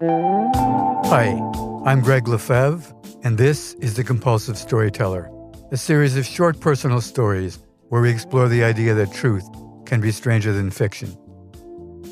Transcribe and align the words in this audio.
Hi, 0.00 1.36
I'm 1.84 2.02
Gregg 2.02 2.28
Lefevre, 2.28 2.94
and 3.24 3.36
this 3.36 3.74
is 3.80 3.96
The 3.96 4.04
Compulsive 4.04 4.56
Storyteller, 4.56 5.28
a 5.72 5.76
series 5.76 6.16
of 6.16 6.24
short 6.24 6.60
personal 6.60 7.00
stories 7.00 7.58
where 7.88 8.00
we 8.00 8.08
explore 8.08 8.46
the 8.46 8.62
idea 8.62 8.94
that 8.94 9.12
truth 9.12 9.44
can 9.86 10.00
be 10.00 10.12
stranger 10.12 10.52
than 10.52 10.70
fiction. 10.70 11.16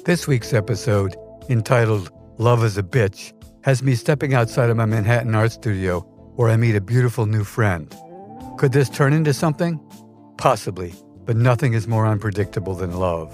This 0.05 0.27
week's 0.27 0.53
episode, 0.53 1.15
entitled 1.49 2.11
Love 2.39 2.65
is 2.65 2.77
a 2.77 2.83
Bitch, 2.83 3.33
has 3.63 3.85
me 3.85 3.95
stepping 3.95 4.35
outside 4.35 4.69
of 4.69 4.77
my 4.77 4.87
Manhattan 4.87 5.37
art 5.37 5.53
studio 5.53 6.01
where 6.35 6.51
I 6.51 6.57
meet 6.57 6.75
a 6.75 6.81
beautiful 6.81 7.27
new 7.27 7.45
friend. 7.45 7.95
Could 8.59 8.73
this 8.73 8.91
turn 8.91 9.13
into 9.13 9.33
something? 9.33 9.79
Possibly, 10.39 10.93
but 11.25 11.37
nothing 11.37 11.75
is 11.75 11.87
more 11.87 12.09
unpredictable 12.09 12.75
than 12.75 12.99
love. 12.99 13.33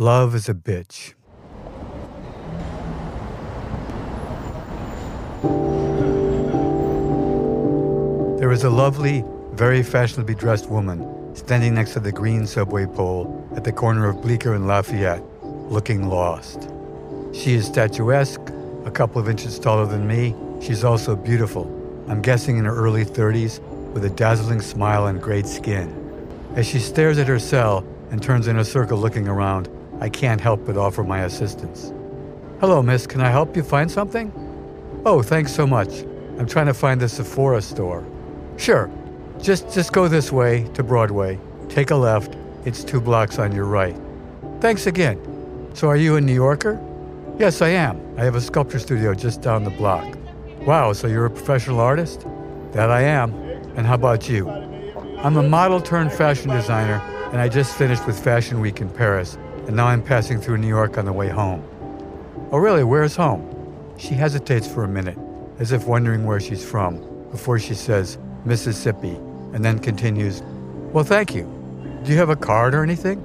Love 0.00 0.36
is 0.36 0.48
a 0.48 0.54
bitch. 0.54 1.14
There 8.38 8.52
is 8.52 8.62
a 8.62 8.70
lovely, 8.70 9.24
very 9.54 9.82
fashionably 9.82 10.36
dressed 10.36 10.70
woman 10.70 11.34
standing 11.34 11.74
next 11.74 11.94
to 11.94 12.00
the 12.00 12.12
green 12.12 12.46
subway 12.46 12.86
pole 12.86 13.44
at 13.56 13.64
the 13.64 13.72
corner 13.72 14.08
of 14.08 14.22
Bleecker 14.22 14.54
and 14.54 14.68
Lafayette, 14.68 15.24
looking 15.42 16.08
lost. 16.08 16.70
She 17.32 17.54
is 17.54 17.66
statuesque, 17.66 18.52
a 18.84 18.92
couple 18.92 19.20
of 19.20 19.28
inches 19.28 19.58
taller 19.58 19.86
than 19.86 20.06
me. 20.06 20.32
She's 20.60 20.84
also 20.84 21.16
beautiful, 21.16 21.64
I'm 22.06 22.22
guessing 22.22 22.56
in 22.56 22.66
her 22.66 22.76
early 22.76 23.04
30s, 23.04 23.58
with 23.94 24.04
a 24.04 24.10
dazzling 24.10 24.60
smile 24.60 25.08
and 25.08 25.20
great 25.20 25.48
skin. 25.48 25.92
As 26.54 26.68
she 26.68 26.78
stares 26.78 27.18
at 27.18 27.26
her 27.26 27.40
cell 27.40 27.84
and 28.12 28.22
turns 28.22 28.46
in 28.46 28.60
a 28.60 28.64
circle 28.64 28.96
looking 28.96 29.26
around, 29.26 29.68
I 30.00 30.08
can't 30.08 30.40
help 30.40 30.64
but 30.64 30.76
offer 30.76 31.02
my 31.02 31.20
assistance. 31.24 31.92
Hello, 32.60 32.82
miss, 32.82 33.06
can 33.06 33.20
I 33.20 33.30
help 33.30 33.56
you 33.56 33.62
find 33.62 33.90
something? 33.90 34.32
Oh, 35.04 35.22
thanks 35.22 35.52
so 35.52 35.66
much. 35.66 36.02
I'm 36.38 36.46
trying 36.46 36.66
to 36.66 36.74
find 36.74 37.00
the 37.00 37.08
Sephora 37.08 37.62
store. 37.62 38.06
Sure. 38.56 38.90
Just 39.40 39.72
just 39.72 39.92
go 39.92 40.08
this 40.08 40.32
way 40.32 40.64
to 40.74 40.82
Broadway. 40.82 41.38
Take 41.68 41.90
a 41.90 41.96
left. 41.96 42.36
It's 42.64 42.82
two 42.82 43.00
blocks 43.00 43.38
on 43.38 43.52
your 43.52 43.64
right. 43.64 43.96
Thanks 44.60 44.86
again. 44.86 45.18
So 45.74 45.88
are 45.88 45.96
you 45.96 46.16
a 46.16 46.20
New 46.20 46.34
Yorker? 46.34 46.80
Yes, 47.38 47.62
I 47.62 47.68
am. 47.68 48.00
I 48.18 48.24
have 48.24 48.34
a 48.34 48.40
sculpture 48.40 48.80
studio 48.80 49.14
just 49.14 49.42
down 49.42 49.62
the 49.62 49.70
block. 49.70 50.16
Wow, 50.66 50.92
so 50.92 51.06
you're 51.06 51.26
a 51.26 51.30
professional 51.30 51.78
artist? 51.78 52.26
That 52.72 52.90
I 52.90 53.02
am. 53.02 53.32
And 53.76 53.86
how 53.86 53.94
about 53.94 54.28
you? 54.28 54.50
I'm 55.18 55.36
a 55.36 55.42
model 55.42 55.80
turned 55.80 56.12
fashion 56.12 56.50
designer, 56.50 57.00
and 57.32 57.40
I 57.40 57.48
just 57.48 57.76
finished 57.76 58.06
with 58.06 58.22
Fashion 58.22 58.60
Week 58.60 58.80
in 58.80 58.90
Paris, 58.90 59.38
and 59.68 59.76
now 59.76 59.86
I'm 59.86 60.02
passing 60.02 60.40
through 60.40 60.56
New 60.56 60.66
York 60.66 60.96
on 60.96 61.04
the 61.04 61.12
way 61.12 61.28
home. 61.28 61.62
Oh, 62.50 62.56
really? 62.56 62.84
Where's 62.84 63.14
home? 63.14 63.44
She 63.98 64.14
hesitates 64.14 64.66
for 64.66 64.82
a 64.82 64.88
minute, 64.88 65.18
as 65.58 65.72
if 65.72 65.86
wondering 65.86 66.24
where 66.24 66.40
she's 66.40 66.64
from, 66.64 67.00
before 67.30 67.58
she 67.58 67.74
says, 67.74 68.16
Mississippi, 68.46 69.16
and 69.52 69.62
then 69.62 69.78
continues, 69.78 70.40
Well, 70.90 71.04
thank 71.04 71.34
you. 71.34 71.44
Do 72.02 72.10
you 72.10 72.16
have 72.16 72.30
a 72.30 72.36
card 72.36 72.74
or 72.74 72.82
anything? 72.82 73.22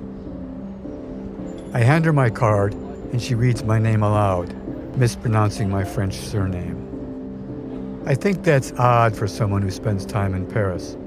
I 1.73 1.80
hand 1.80 2.03
her 2.03 2.11
my 2.11 2.30
card, 2.30 2.73
and 2.73 3.21
she 3.21 3.36
reads 3.36 3.64
my 3.64 3.80
name 3.80 4.03
aloud, 4.03 4.53
mispronouncing 4.97 5.69
my 5.69 5.86
French 5.86 6.16
surname. 6.16 8.03
I 8.05 8.16
think 8.16 8.44
that's 8.44 8.73
odd 8.73 9.16
for 9.16 9.30
someone 9.30 9.61
who 9.61 9.71
spends 9.71 10.05
time 10.05 10.33
in 10.33 10.45
Paris. 10.45 10.97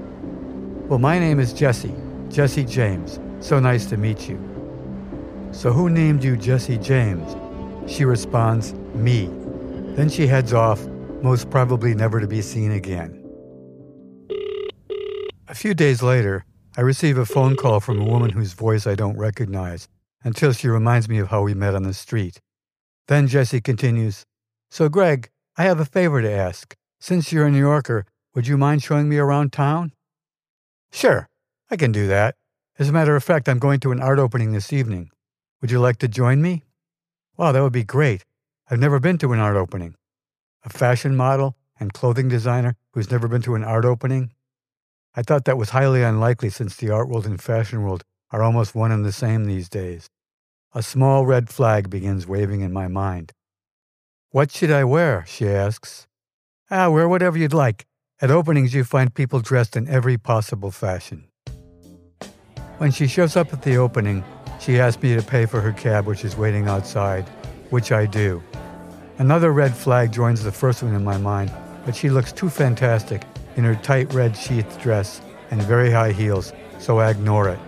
Well, 0.89 0.97
my 0.97 1.19
name 1.19 1.39
is 1.39 1.53
Jesse, 1.53 1.93
Jesse 2.29 2.65
James. 2.65 3.19
So 3.39 3.59
nice 3.59 3.85
to 3.87 3.97
meet 3.97 4.27
you. 4.27 4.56
So, 5.57 5.73
who 5.73 5.89
named 5.89 6.23
you 6.23 6.37
Jesse 6.37 6.77
James? 6.77 7.35
She 7.91 8.05
responds, 8.05 8.75
Me. 8.93 9.25
Then 9.95 10.07
she 10.07 10.27
heads 10.27 10.53
off, 10.53 10.85
most 11.23 11.49
probably 11.49 11.95
never 11.95 12.19
to 12.19 12.27
be 12.27 12.43
seen 12.43 12.71
again. 12.71 13.23
A 15.47 15.55
few 15.55 15.73
days 15.73 16.03
later, 16.03 16.45
I 16.77 16.81
receive 16.81 17.17
a 17.17 17.25
phone 17.25 17.55
call 17.55 17.79
from 17.79 17.99
a 17.99 18.05
woman 18.05 18.29
whose 18.29 18.53
voice 18.53 18.85
I 18.85 18.93
don't 18.93 19.17
recognize 19.17 19.87
until 20.23 20.53
she 20.53 20.67
reminds 20.67 21.09
me 21.09 21.17
of 21.17 21.29
how 21.29 21.41
we 21.41 21.55
met 21.55 21.73
on 21.73 21.81
the 21.81 21.93
street. 21.95 22.39
Then 23.07 23.27
Jesse 23.27 23.59
continues, 23.59 24.27
So, 24.69 24.89
Gregg, 24.89 25.31
I 25.57 25.63
have 25.63 25.79
a 25.79 25.85
favor 25.85 26.21
to 26.21 26.31
ask. 26.31 26.75
Since 26.99 27.31
you're 27.31 27.47
a 27.47 27.49
New 27.51 27.57
Yorker, 27.57 28.05
would 28.35 28.45
you 28.45 28.59
mind 28.59 28.83
showing 28.83 29.09
me 29.09 29.17
around 29.17 29.53
town? 29.53 29.91
Sure, 30.91 31.27
I 31.71 31.77
can 31.77 31.91
do 31.91 32.05
that. 32.05 32.35
As 32.77 32.89
a 32.89 32.93
matter 32.93 33.15
of 33.15 33.23
fact, 33.23 33.49
I'm 33.49 33.57
going 33.57 33.79
to 33.79 33.91
an 33.91 33.99
art 33.99 34.19
opening 34.19 34.51
this 34.51 34.71
evening. 34.71 35.09
Would 35.61 35.71
you 35.71 35.79
like 35.79 35.97
to 35.97 36.07
join 36.07 36.41
me? 36.41 36.63
Wow, 37.35 37.51
that 37.51 37.61
would 37.63 37.73
be 37.73 37.83
great. 37.83 38.25
I've 38.69 38.79
never 38.79 38.99
been 38.99 39.17
to 39.19 39.33
an 39.33 39.39
art 39.39 39.55
opening. 39.55 39.95
A 40.63 40.69
fashion 40.69 41.15
model 41.15 41.55
and 41.79 41.93
clothing 41.93 42.27
designer 42.27 42.75
who's 42.93 43.11
never 43.11 43.27
been 43.27 43.41
to 43.43 43.55
an 43.55 43.63
art 43.63 43.85
opening? 43.85 44.33
I 45.15 45.23
thought 45.23 45.45
that 45.45 45.57
was 45.57 45.71
highly 45.71 46.03
unlikely 46.03 46.49
since 46.49 46.75
the 46.75 46.91
art 46.91 47.09
world 47.09 47.25
and 47.25 47.41
fashion 47.41 47.81
world 47.81 48.03
are 48.31 48.43
almost 48.43 48.75
one 48.75 48.91
and 48.91 49.03
the 49.03 49.11
same 49.11 49.45
these 49.45 49.69
days. 49.69 50.09
A 50.73 50.83
small 50.83 51.25
red 51.25 51.49
flag 51.49 51.89
begins 51.89 52.27
waving 52.27 52.61
in 52.61 52.71
my 52.71 52.87
mind. 52.87 53.31
What 54.29 54.51
should 54.51 54.71
I 54.71 54.83
wear? 54.83 55.23
she 55.27 55.47
asks. 55.47 56.05
Ah, 56.69 56.89
wear 56.89 57.07
whatever 57.07 57.37
you'd 57.37 57.53
like. 57.53 57.85
At 58.21 58.29
openings, 58.29 58.73
you 58.73 58.83
find 58.83 59.13
people 59.13 59.39
dressed 59.39 59.75
in 59.75 59.87
every 59.87 60.17
possible 60.17 60.69
fashion. 60.69 61.29
When 62.77 62.91
she 62.91 63.07
shows 63.07 63.35
up 63.35 63.53
at 63.53 63.63
the 63.63 63.77
opening, 63.77 64.23
she 64.59 64.79
asks 64.79 65.01
me 65.01 65.15
to 65.15 65.21
pay 65.21 65.45
for 65.45 65.61
her 65.61 65.71
cab, 65.71 66.05
which 66.05 66.25
is 66.25 66.37
waiting 66.37 66.67
outside, 66.67 67.27
which 67.69 67.91
I 67.91 68.05
do. 68.05 68.41
Another 69.19 69.51
red 69.51 69.75
flag 69.75 70.11
joins 70.11 70.43
the 70.43 70.51
first 70.51 70.83
one 70.83 70.93
in 70.93 71.03
my 71.03 71.17
mind, 71.17 71.51
but 71.85 71.95
she 71.95 72.09
looks 72.09 72.31
too 72.31 72.49
fantastic 72.49 73.23
in 73.55 73.63
her 73.63 73.75
tight 73.75 74.13
red 74.13 74.35
sheath 74.35 74.79
dress 74.81 75.21
and 75.51 75.61
very 75.63 75.91
high 75.91 76.11
heels, 76.11 76.53
so 76.79 76.99
I 76.99 77.09
ignore 77.09 77.49
it. 77.49 77.59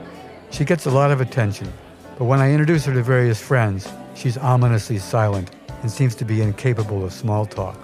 She 0.51 0.65
gets 0.65 0.85
a 0.85 0.91
lot 0.91 1.11
of 1.11 1.21
attention, 1.21 1.71
but 2.17 2.25
when 2.25 2.39
I 2.39 2.51
introduce 2.51 2.85
her 2.85 2.93
to 2.93 3.01
various 3.01 3.41
friends, 3.41 3.87
she's 4.13 4.37
ominously 4.37 4.97
silent 4.97 5.51
and 5.81 5.89
seems 5.89 6.15
to 6.15 6.25
be 6.25 6.41
incapable 6.41 7.03
of 7.03 7.13
small 7.13 7.45
talk. 7.45 7.77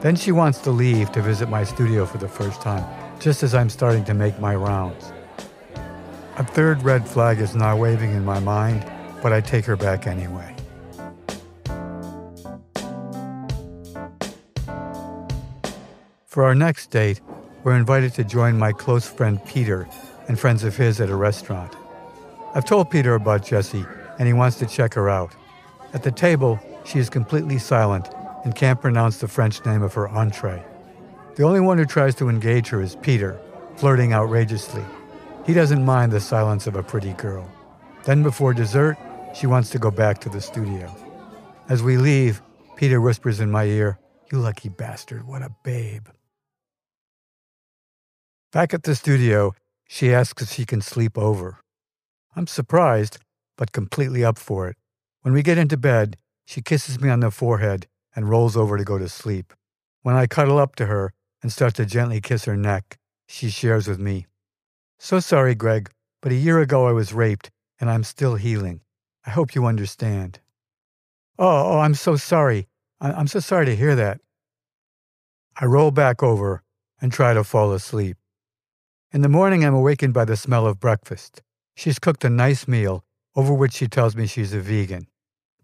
Then 0.00 0.16
she 0.16 0.32
wants 0.32 0.58
to 0.60 0.70
leave 0.70 1.12
to 1.12 1.22
visit 1.22 1.48
my 1.48 1.64
studio 1.64 2.04
for 2.04 2.18
the 2.18 2.28
first 2.28 2.60
time, 2.60 2.84
just 3.18 3.42
as 3.42 3.54
I'm 3.54 3.70
starting 3.70 4.04
to 4.04 4.14
make 4.14 4.38
my 4.38 4.54
rounds. 4.54 5.12
A 6.38 6.44
third 6.44 6.82
red 6.82 7.06
flag 7.06 7.40
is 7.40 7.54
now 7.54 7.76
waving 7.76 8.12
in 8.12 8.24
my 8.24 8.40
mind, 8.40 8.90
but 9.22 9.34
I 9.34 9.42
take 9.42 9.66
her 9.66 9.76
back 9.76 10.06
anyway. 10.06 10.56
For 16.24 16.44
our 16.44 16.54
next 16.54 16.86
date, 16.86 17.20
we're 17.62 17.76
invited 17.76 18.14
to 18.14 18.24
join 18.24 18.58
my 18.58 18.72
close 18.72 19.06
friend 19.06 19.44
Peter 19.44 19.86
and 20.26 20.40
friends 20.40 20.64
of 20.64 20.74
his 20.74 21.02
at 21.02 21.10
a 21.10 21.16
restaurant. 21.16 21.76
I've 22.54 22.64
told 22.64 22.90
Peter 22.90 23.14
about 23.14 23.44
Jessie, 23.44 23.84
and 24.18 24.26
he 24.26 24.32
wants 24.32 24.56
to 24.60 24.66
check 24.66 24.94
her 24.94 25.10
out. 25.10 25.34
At 25.92 26.02
the 26.02 26.10
table, 26.10 26.58
she 26.86 26.98
is 26.98 27.10
completely 27.10 27.58
silent 27.58 28.08
and 28.44 28.54
can't 28.54 28.80
pronounce 28.80 29.18
the 29.18 29.28
French 29.28 29.62
name 29.66 29.82
of 29.82 29.92
her 29.92 30.08
entree. 30.08 30.64
The 31.34 31.42
only 31.42 31.60
one 31.60 31.76
who 31.76 31.84
tries 31.84 32.14
to 32.14 32.30
engage 32.30 32.68
her 32.68 32.80
is 32.80 32.96
Peter, 32.96 33.38
flirting 33.76 34.14
outrageously. 34.14 34.84
He 35.44 35.54
doesn't 35.54 35.84
mind 35.84 36.12
the 36.12 36.20
silence 36.20 36.68
of 36.68 36.76
a 36.76 36.84
pretty 36.84 37.14
girl. 37.14 37.50
Then, 38.04 38.22
before 38.22 38.54
dessert, 38.54 38.96
she 39.34 39.48
wants 39.48 39.70
to 39.70 39.78
go 39.78 39.90
back 39.90 40.18
to 40.20 40.28
the 40.28 40.40
studio. 40.40 40.94
As 41.68 41.82
we 41.82 41.96
leave, 41.96 42.40
Peter 42.76 43.00
whispers 43.00 43.40
in 43.40 43.50
my 43.50 43.64
ear, 43.64 43.98
You 44.30 44.38
lucky 44.38 44.68
bastard, 44.68 45.26
what 45.26 45.42
a 45.42 45.50
babe. 45.64 46.06
Back 48.52 48.72
at 48.72 48.84
the 48.84 48.94
studio, 48.94 49.52
she 49.88 50.14
asks 50.14 50.42
if 50.42 50.50
she 50.50 50.64
can 50.64 50.80
sleep 50.80 51.18
over. 51.18 51.58
I'm 52.36 52.46
surprised, 52.46 53.18
but 53.58 53.72
completely 53.72 54.24
up 54.24 54.38
for 54.38 54.68
it. 54.68 54.76
When 55.22 55.34
we 55.34 55.42
get 55.42 55.58
into 55.58 55.76
bed, 55.76 56.16
she 56.44 56.62
kisses 56.62 57.00
me 57.00 57.08
on 57.08 57.20
the 57.20 57.30
forehead 57.32 57.88
and 58.14 58.30
rolls 58.30 58.56
over 58.56 58.78
to 58.78 58.84
go 58.84 58.96
to 58.96 59.08
sleep. 59.08 59.52
When 60.02 60.14
I 60.14 60.26
cuddle 60.26 60.58
up 60.58 60.76
to 60.76 60.86
her 60.86 61.12
and 61.42 61.50
start 61.50 61.74
to 61.74 61.84
gently 61.84 62.20
kiss 62.20 62.44
her 62.44 62.56
neck, 62.56 62.96
she 63.26 63.50
shares 63.50 63.88
with 63.88 63.98
me. 63.98 64.26
So 65.04 65.18
sorry, 65.18 65.56
Gregg, 65.56 65.90
but 66.20 66.30
a 66.30 66.36
year 66.36 66.60
ago 66.60 66.86
I 66.86 66.92
was 66.92 67.12
raped 67.12 67.50
and 67.80 67.90
I'm 67.90 68.04
still 68.04 68.36
healing. 68.36 68.82
I 69.26 69.30
hope 69.30 69.52
you 69.52 69.66
understand. 69.66 70.38
Oh, 71.40 71.72
oh, 71.72 71.78
I'm 71.80 71.94
so 71.94 72.14
sorry. 72.14 72.68
I- 73.00 73.10
I'm 73.10 73.26
so 73.26 73.40
sorry 73.40 73.66
to 73.66 73.74
hear 73.74 73.96
that. 73.96 74.20
I 75.60 75.64
roll 75.64 75.90
back 75.90 76.22
over 76.22 76.62
and 77.00 77.12
try 77.12 77.34
to 77.34 77.42
fall 77.42 77.72
asleep. 77.72 78.16
In 79.10 79.22
the 79.22 79.28
morning, 79.28 79.64
I'm 79.64 79.74
awakened 79.74 80.14
by 80.14 80.24
the 80.24 80.36
smell 80.36 80.68
of 80.68 80.78
breakfast. 80.78 81.42
She's 81.74 81.98
cooked 81.98 82.24
a 82.24 82.30
nice 82.30 82.68
meal, 82.68 83.04
over 83.34 83.52
which 83.52 83.72
she 83.72 83.88
tells 83.88 84.14
me 84.14 84.28
she's 84.28 84.52
a 84.52 84.60
vegan. 84.60 85.08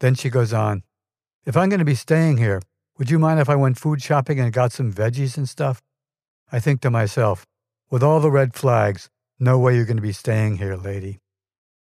Then 0.01 0.17
she 0.17 0.31
goes 0.31 0.53
on, 0.53 0.83
If 1.47 1.57
I'm 1.57 1.69
going 1.69 1.79
to 1.79 1.85
be 1.85 1.95
staying 1.95 2.39
here, 2.39 2.61
would 2.99 3.09
you 3.09 3.21
mind 3.21 3.39
if 3.39 3.49
I 3.49 3.55
went 3.55 3.79
food 3.79 4.03
shopping 4.03 4.41
and 4.41 4.53
got 4.53 4.73
some 4.73 4.93
veggies 4.93 5.37
and 5.37 5.49
stuff? 5.49 5.81
I 6.51 6.59
think 6.59 6.81
to 6.81 6.91
myself, 6.91 7.47
with 7.89 8.03
all 8.03 8.19
the 8.19 8.33
red 8.33 8.53
flags, 8.57 9.09
No 9.41 9.59
way 9.59 9.77
you're 9.77 9.85
going 9.85 9.97
to 9.97 10.03
be 10.03 10.13
staying 10.13 10.57
here, 10.57 10.77
lady. 10.77 11.21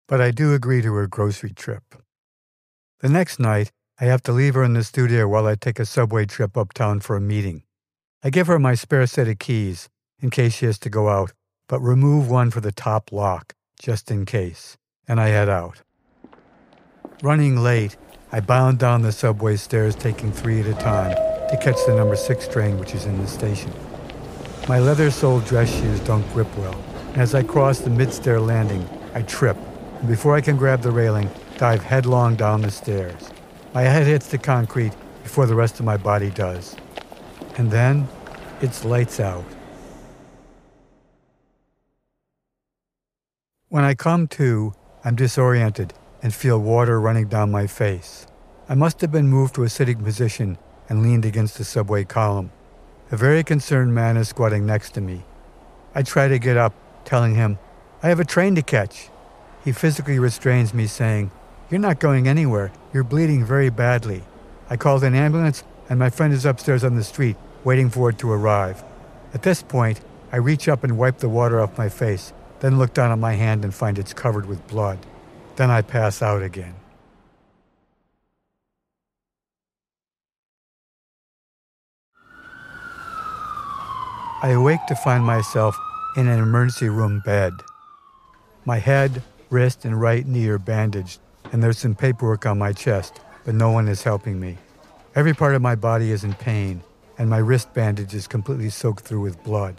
But 0.07 0.21
I 0.21 0.31
do 0.31 0.53
agree 0.53 0.81
to 0.81 0.93
her 0.93 1.07
grocery 1.07 1.51
trip. 1.51 1.83
The 3.01 3.09
next 3.09 3.39
night, 3.39 3.71
I 3.99 4.05
have 4.05 4.23
to 4.23 4.31
leave 4.31 4.53
her 4.53 4.63
in 4.63 4.73
the 4.73 4.83
studio 4.83 5.27
while 5.27 5.45
I 5.45 5.55
take 5.55 5.77
a 5.77 5.85
subway 5.85 6.25
trip 6.25 6.57
uptown 6.57 7.01
for 7.01 7.15
a 7.15 7.21
meeting. 7.21 7.63
I 8.23 8.29
give 8.29 8.47
her 8.47 8.59
my 8.59 8.75
spare 8.75 9.05
set 9.07 9.27
of 9.27 9.39
keys 9.39 9.89
in 10.19 10.29
case 10.29 10.53
she 10.53 10.65
has 10.65 10.79
to 10.79 10.89
go 10.89 11.09
out, 11.09 11.33
but 11.67 11.81
remove 11.81 12.29
one 12.29 12.49
for 12.49 12.61
the 12.61 12.71
top 12.71 13.11
lock, 13.11 13.53
just 13.77 14.09
in 14.09 14.25
case, 14.25 14.77
and 15.05 15.19
I 15.19 15.27
head 15.27 15.49
out. 15.49 15.81
Running 17.21 17.57
late, 17.57 17.97
I 18.31 18.39
bound 18.39 18.79
down 18.79 19.01
the 19.01 19.11
subway 19.11 19.57
stairs, 19.57 19.95
taking 19.95 20.31
three 20.31 20.61
at 20.61 20.65
a 20.65 20.73
time 20.75 21.15
to 21.49 21.57
catch 21.61 21.85
the 21.85 21.95
number 21.95 22.15
six 22.15 22.47
train, 22.47 22.79
which 22.79 22.95
is 22.95 23.05
in 23.05 23.19
the 23.19 23.27
station. 23.27 23.71
My 24.69 24.79
leather 24.79 25.11
soled 25.11 25.45
dress 25.45 25.69
shoes 25.69 25.99
don't 25.99 26.27
grip 26.33 26.47
well, 26.57 26.81
as 27.15 27.35
I 27.35 27.43
cross 27.43 27.79
the 27.79 27.89
mid 27.89 28.11
stair 28.11 28.39
landing, 28.39 28.87
I 29.13 29.21
trip, 29.21 29.57
and 29.99 30.07
before 30.07 30.35
I 30.35 30.41
can 30.41 30.57
grab 30.57 30.81
the 30.81 30.91
railing, 30.91 31.29
dive 31.57 31.83
headlong 31.83 32.35
down 32.35 32.61
the 32.61 32.71
stairs. 32.71 33.29
My 33.73 33.83
head 33.83 34.07
hits 34.07 34.27
the 34.27 34.37
concrete 34.37 34.93
before 35.23 35.45
the 35.45 35.55
rest 35.55 35.79
of 35.79 35.85
my 35.85 35.97
body 35.97 36.29
does. 36.29 36.75
And 37.57 37.71
then 37.71 38.07
it's 38.61 38.83
lights 38.83 39.19
out. 39.19 39.45
When 43.69 43.83
I 43.83 43.93
come 43.93 44.27
to, 44.29 44.73
I'm 45.03 45.15
disoriented 45.15 45.93
and 46.21 46.33
feel 46.33 46.59
water 46.59 46.99
running 47.01 47.27
down 47.27 47.51
my 47.51 47.67
face. 47.67 48.27
I 48.69 48.75
must 48.75 49.01
have 49.01 49.11
been 49.11 49.27
moved 49.27 49.55
to 49.55 49.63
a 49.63 49.69
sitting 49.69 50.03
position 50.03 50.57
and 50.89 51.03
leaned 51.03 51.25
against 51.25 51.57
the 51.57 51.63
subway 51.63 52.03
column. 52.05 52.51
A 53.11 53.17
very 53.17 53.43
concerned 53.43 53.93
man 53.93 54.17
is 54.17 54.29
squatting 54.29 54.65
next 54.65 54.91
to 54.91 55.01
me. 55.01 55.23
I 55.95 56.03
try 56.03 56.27
to 56.27 56.39
get 56.39 56.57
up, 56.57 56.73
telling 57.05 57.35
him, 57.35 57.57
I 58.01 58.09
have 58.09 58.19
a 58.19 58.25
train 58.25 58.55
to 58.55 58.61
catch. 58.61 59.09
He 59.63 59.71
physically 59.71 60.19
restrains 60.19 60.73
me, 60.73 60.87
saying, 60.87 61.31
You're 61.69 61.79
not 61.79 61.99
going 61.99 62.27
anywhere. 62.27 62.71
You're 62.93 63.03
bleeding 63.03 63.45
very 63.45 63.69
badly. 63.69 64.23
I 64.69 64.77
called 64.77 65.03
an 65.03 65.15
ambulance, 65.15 65.63
and 65.89 65.99
my 65.99 66.09
friend 66.09 66.33
is 66.33 66.45
upstairs 66.45 66.83
on 66.83 66.95
the 66.95 67.03
street, 67.03 67.37
waiting 67.63 67.89
for 67.89 68.09
it 68.09 68.17
to 68.19 68.31
arrive. 68.31 68.83
At 69.33 69.43
this 69.43 69.63
point, 69.63 70.01
I 70.31 70.37
reach 70.37 70.67
up 70.67 70.83
and 70.83 70.97
wipe 70.97 71.19
the 71.19 71.29
water 71.29 71.61
off 71.61 71.77
my 71.77 71.89
face, 71.89 72.33
then 72.59 72.77
look 72.77 72.93
down 72.93 73.11
at 73.11 73.19
my 73.19 73.33
hand 73.33 73.63
and 73.63 73.73
find 73.73 73.99
it's 73.99 74.13
covered 74.13 74.45
with 74.45 74.67
blood. 74.67 74.99
Then 75.55 75.69
I 75.69 75.81
pass 75.81 76.21
out 76.21 76.41
again. 76.41 76.75
I 84.41 84.49
awake 84.49 84.85
to 84.87 84.95
find 84.95 85.23
myself 85.23 85.77
in 86.15 86.27
an 86.27 86.39
emergency 86.39 86.89
room 86.89 87.21
bed. 87.25 87.53
My 88.65 88.77
head, 88.77 89.23
wrist, 89.49 89.85
and 89.85 89.99
right 89.99 90.25
knee 90.25 90.47
are 90.47 90.59
bandaged, 90.59 91.19
and 91.51 91.61
there's 91.61 91.79
some 91.79 91.95
paperwork 91.95 92.45
on 92.45 92.57
my 92.57 92.71
chest, 92.71 93.19
but 93.45 93.55
no 93.55 93.71
one 93.71 93.87
is 93.87 94.03
helping 94.03 94.39
me. 94.39 94.57
Every 95.15 95.33
part 95.33 95.55
of 95.55 95.61
my 95.61 95.75
body 95.75 96.11
is 96.11 96.23
in 96.23 96.33
pain, 96.33 96.81
and 97.17 97.29
my 97.29 97.37
wrist 97.37 97.73
bandage 97.73 98.13
is 98.13 98.27
completely 98.27 98.69
soaked 98.69 99.05
through 99.05 99.21
with 99.21 99.43
blood. 99.43 99.75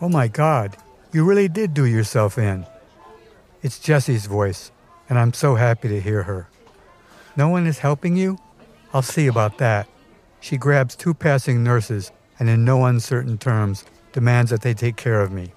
Oh 0.00 0.08
my 0.08 0.28
God, 0.28 0.76
you 1.12 1.24
really 1.24 1.48
did 1.48 1.74
do 1.74 1.84
yourself 1.84 2.38
in. 2.38 2.66
It's 3.62 3.78
Jessie's 3.78 4.26
voice, 4.26 4.70
and 5.08 5.18
I'm 5.18 5.32
so 5.32 5.54
happy 5.54 5.88
to 5.88 6.00
hear 6.00 6.24
her. 6.24 6.48
No 7.36 7.48
one 7.48 7.66
is 7.66 7.78
helping 7.78 8.16
you? 8.16 8.38
I'll 8.92 9.02
see 9.02 9.26
about 9.26 9.58
that. 9.58 9.88
She 10.40 10.56
grabs 10.56 10.94
two 10.94 11.14
passing 11.14 11.64
nurses 11.64 12.12
and, 12.38 12.48
in 12.48 12.64
no 12.64 12.84
uncertain 12.84 13.38
terms, 13.38 13.84
demands 14.14 14.50
that 14.50 14.62
they 14.62 14.72
take 14.72 14.96
care 14.96 15.20
of 15.20 15.30
me. 15.30 15.52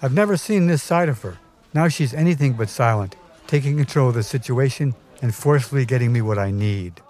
I've 0.00 0.14
never 0.14 0.36
seen 0.36 0.68
this 0.68 0.82
side 0.82 1.10
of 1.10 1.20
her. 1.22 1.36
Now 1.74 1.88
she's 1.88 2.14
anything 2.14 2.54
but 2.54 2.70
silent, 2.70 3.16
taking 3.46 3.76
control 3.76 4.08
of 4.08 4.14
the 4.14 4.22
situation 4.22 4.94
and 5.20 5.34
forcefully 5.34 5.84
getting 5.84 6.12
me 6.12 6.22
what 6.22 6.38
I 6.38 6.50
need. 6.52 7.02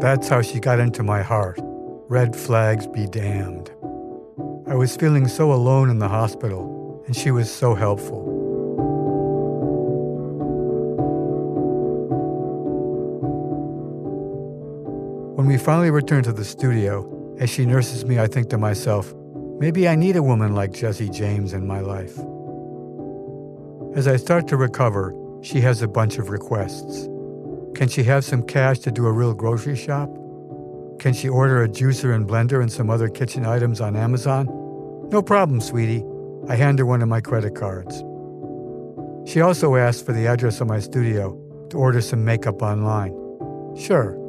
That's 0.00 0.28
how 0.28 0.42
she 0.42 0.60
got 0.60 0.78
into 0.78 1.02
my 1.02 1.22
heart. 1.22 1.58
Red 2.08 2.36
flags 2.36 2.86
be 2.86 3.06
damned. 3.06 3.70
I 4.66 4.74
was 4.74 4.96
feeling 4.96 5.26
so 5.26 5.52
alone 5.52 5.90
in 5.90 5.98
the 5.98 6.08
hospital, 6.08 7.02
and 7.06 7.16
she 7.16 7.30
was 7.30 7.52
so 7.52 7.74
helpful. 7.74 8.29
We 15.50 15.58
finally 15.58 15.90
return 15.90 16.22
to 16.22 16.32
the 16.32 16.44
studio, 16.44 17.34
as 17.40 17.50
she 17.50 17.66
nurses 17.66 18.04
me, 18.04 18.20
I 18.20 18.28
think 18.28 18.50
to 18.50 18.56
myself, 18.56 19.12
maybe 19.58 19.88
I 19.88 19.96
need 19.96 20.14
a 20.14 20.22
woman 20.22 20.54
like 20.54 20.72
Jessie 20.72 21.08
James 21.08 21.52
in 21.52 21.66
my 21.66 21.80
life. 21.80 22.16
As 23.96 24.06
I 24.06 24.14
start 24.14 24.46
to 24.46 24.56
recover, 24.56 25.12
she 25.42 25.60
has 25.60 25.82
a 25.82 25.88
bunch 25.88 26.18
of 26.18 26.30
requests. 26.30 27.08
Can 27.74 27.88
she 27.88 28.04
have 28.04 28.24
some 28.24 28.44
cash 28.44 28.78
to 28.80 28.92
do 28.92 29.06
a 29.06 29.12
real 29.12 29.34
grocery 29.34 29.74
shop? 29.74 30.08
Can 31.00 31.14
she 31.14 31.28
order 31.28 31.64
a 31.64 31.68
juicer 31.68 32.14
and 32.14 32.28
blender 32.28 32.62
and 32.62 32.70
some 32.70 32.88
other 32.88 33.08
kitchen 33.08 33.44
items 33.44 33.80
on 33.80 33.96
Amazon? 33.96 34.46
No 35.10 35.20
problem, 35.20 35.60
sweetie. 35.60 36.04
I 36.48 36.54
hand 36.54 36.78
her 36.78 36.86
one 36.86 37.02
of 37.02 37.08
my 37.08 37.20
credit 37.20 37.56
cards. 37.56 38.04
She 39.28 39.40
also 39.40 39.74
asks 39.74 40.00
for 40.00 40.12
the 40.12 40.28
address 40.28 40.60
of 40.60 40.68
my 40.68 40.78
studio 40.78 41.36
to 41.70 41.76
order 41.76 42.00
some 42.00 42.24
makeup 42.24 42.62
online. 42.62 43.16
Sure. 43.76 44.19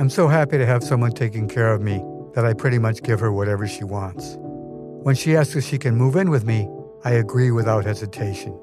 I'm 0.00 0.10
so 0.10 0.26
happy 0.26 0.58
to 0.58 0.64
have 0.64 0.82
someone 0.82 1.12
taking 1.12 1.46
care 1.46 1.72
of 1.72 1.82
me 1.82 2.02
that 2.34 2.44
I 2.44 2.54
pretty 2.54 2.78
much 2.78 3.02
give 3.02 3.20
her 3.20 3.30
whatever 3.30 3.68
she 3.68 3.84
wants. 3.84 4.36
When 4.40 5.14
she 5.14 5.36
asks 5.36 5.54
if 5.54 5.64
she 5.64 5.78
can 5.78 5.94
move 5.94 6.16
in 6.16 6.30
with 6.30 6.44
me, 6.44 6.68
I 7.04 7.12
agree 7.12 7.50
without 7.50 7.84
hesitation. 7.84 8.58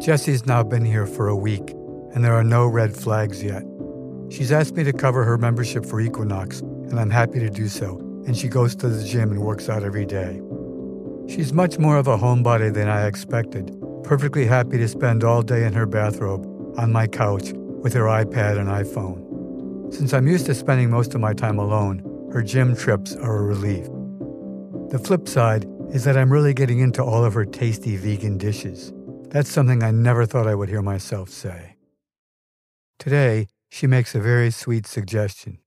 Jessie's 0.00 0.44
now 0.44 0.64
been 0.64 0.84
here 0.84 1.06
for 1.06 1.28
a 1.28 1.36
week, 1.36 1.70
and 2.12 2.24
there 2.24 2.34
are 2.34 2.42
no 2.42 2.66
red 2.66 2.96
flags 2.96 3.42
yet. 3.42 3.62
She's 4.28 4.50
asked 4.50 4.74
me 4.74 4.82
to 4.84 4.92
cover 4.92 5.24
her 5.24 5.38
membership 5.38 5.86
for 5.86 6.00
Equinox, 6.00 6.60
and 6.60 6.98
I'm 6.98 7.10
happy 7.10 7.38
to 7.38 7.48
do 7.48 7.68
so 7.68 8.00
and 8.26 8.36
she 8.36 8.48
goes 8.48 8.76
to 8.76 8.88
the 8.88 9.04
gym 9.04 9.30
and 9.30 9.40
works 9.40 9.68
out 9.68 9.82
every 9.82 10.06
day. 10.06 10.40
She's 11.28 11.52
much 11.52 11.78
more 11.78 11.96
of 11.96 12.06
a 12.06 12.16
homebody 12.16 12.72
than 12.72 12.88
I 12.88 13.06
expected, 13.06 13.76
perfectly 14.04 14.46
happy 14.46 14.78
to 14.78 14.88
spend 14.88 15.24
all 15.24 15.42
day 15.42 15.64
in 15.64 15.72
her 15.72 15.86
bathrobe 15.86 16.46
on 16.78 16.92
my 16.92 17.06
couch 17.06 17.52
with 17.82 17.92
her 17.94 18.04
iPad 18.04 18.58
and 18.58 18.68
iPhone. 18.68 19.92
Since 19.92 20.14
I'm 20.14 20.26
used 20.26 20.46
to 20.46 20.54
spending 20.54 20.88
most 20.88 21.14
of 21.14 21.20
my 21.20 21.34
time 21.34 21.58
alone, 21.58 22.30
her 22.32 22.42
gym 22.42 22.74
trips 22.74 23.14
are 23.16 23.38
a 23.38 23.42
relief. 23.42 23.84
The 24.90 24.98
flip 24.98 25.28
side 25.28 25.66
is 25.90 26.04
that 26.04 26.16
I'm 26.16 26.32
really 26.32 26.54
getting 26.54 26.80
into 26.80 27.02
all 27.02 27.24
of 27.24 27.34
her 27.34 27.44
tasty 27.44 27.96
vegan 27.96 28.38
dishes. 28.38 28.92
That's 29.28 29.50
something 29.50 29.82
I 29.82 29.90
never 29.90 30.24
thought 30.26 30.46
I 30.46 30.54
would 30.54 30.68
hear 30.68 30.82
myself 30.82 31.28
say. 31.28 31.76
Today, 32.98 33.48
she 33.68 33.86
makes 33.86 34.14
a 34.14 34.20
very 34.20 34.50
sweet 34.50 34.86
suggestion. 34.86 35.58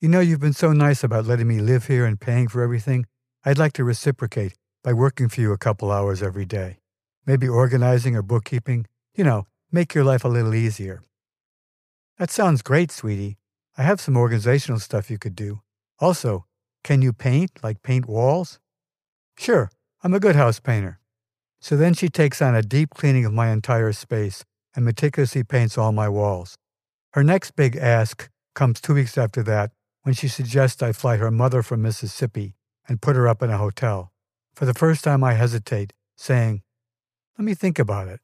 You 0.00 0.08
know, 0.08 0.20
you've 0.20 0.40
been 0.40 0.52
so 0.52 0.72
nice 0.72 1.02
about 1.02 1.26
letting 1.26 1.48
me 1.48 1.60
live 1.60 1.86
here 1.86 2.04
and 2.04 2.20
paying 2.20 2.46
for 2.46 2.62
everything. 2.62 3.06
I'd 3.44 3.58
like 3.58 3.72
to 3.74 3.84
reciprocate 3.84 4.54
by 4.84 4.92
working 4.92 5.28
for 5.28 5.40
you 5.40 5.52
a 5.52 5.58
couple 5.58 5.90
hours 5.90 6.22
every 6.22 6.44
day. 6.44 6.78
Maybe 7.26 7.48
organizing 7.48 8.14
or 8.14 8.22
bookkeeping. 8.22 8.86
You 9.14 9.24
know, 9.24 9.46
make 9.72 9.94
your 9.94 10.04
life 10.04 10.24
a 10.24 10.28
little 10.28 10.54
easier. 10.54 11.02
That 12.18 12.30
sounds 12.30 12.62
great, 12.62 12.90
sweetie. 12.90 13.38
I 13.76 13.82
have 13.82 14.00
some 14.00 14.16
organizational 14.16 14.80
stuff 14.80 15.10
you 15.10 15.18
could 15.18 15.36
do. 15.36 15.60
Also, 16.00 16.46
can 16.82 17.00
you 17.00 17.12
paint, 17.12 17.52
like 17.62 17.82
paint 17.82 18.06
walls? 18.06 18.58
Sure, 19.36 19.70
I'm 20.02 20.14
a 20.14 20.20
good 20.20 20.34
house 20.34 20.58
painter. 20.58 20.98
So 21.60 21.76
then 21.76 21.94
she 21.94 22.08
takes 22.08 22.42
on 22.42 22.56
a 22.56 22.62
deep 22.62 22.90
cleaning 22.90 23.24
of 23.24 23.32
my 23.32 23.50
entire 23.50 23.92
space 23.92 24.44
and 24.74 24.84
meticulously 24.84 25.44
paints 25.44 25.78
all 25.78 25.92
my 25.92 26.08
walls. 26.08 26.56
Her 27.12 27.22
next 27.22 27.52
big 27.52 27.76
ask 27.76 28.28
comes 28.54 28.80
two 28.80 28.94
weeks 28.94 29.16
after 29.16 29.42
that 29.44 29.70
when 30.02 30.14
she 30.14 30.26
suggests 30.26 30.82
I 30.82 30.92
fly 30.92 31.18
her 31.18 31.30
mother 31.30 31.62
from 31.62 31.82
Mississippi 31.82 32.54
and 32.88 33.00
put 33.00 33.16
her 33.16 33.28
up 33.28 33.42
in 33.42 33.50
a 33.50 33.58
hotel. 33.58 34.12
For 34.54 34.64
the 34.64 34.74
first 34.74 35.04
time, 35.04 35.22
I 35.22 35.34
hesitate, 35.34 35.92
saying, 36.16 36.62
Let 37.38 37.44
me 37.44 37.54
think 37.54 37.78
about 37.78 38.08
it. 38.08 38.20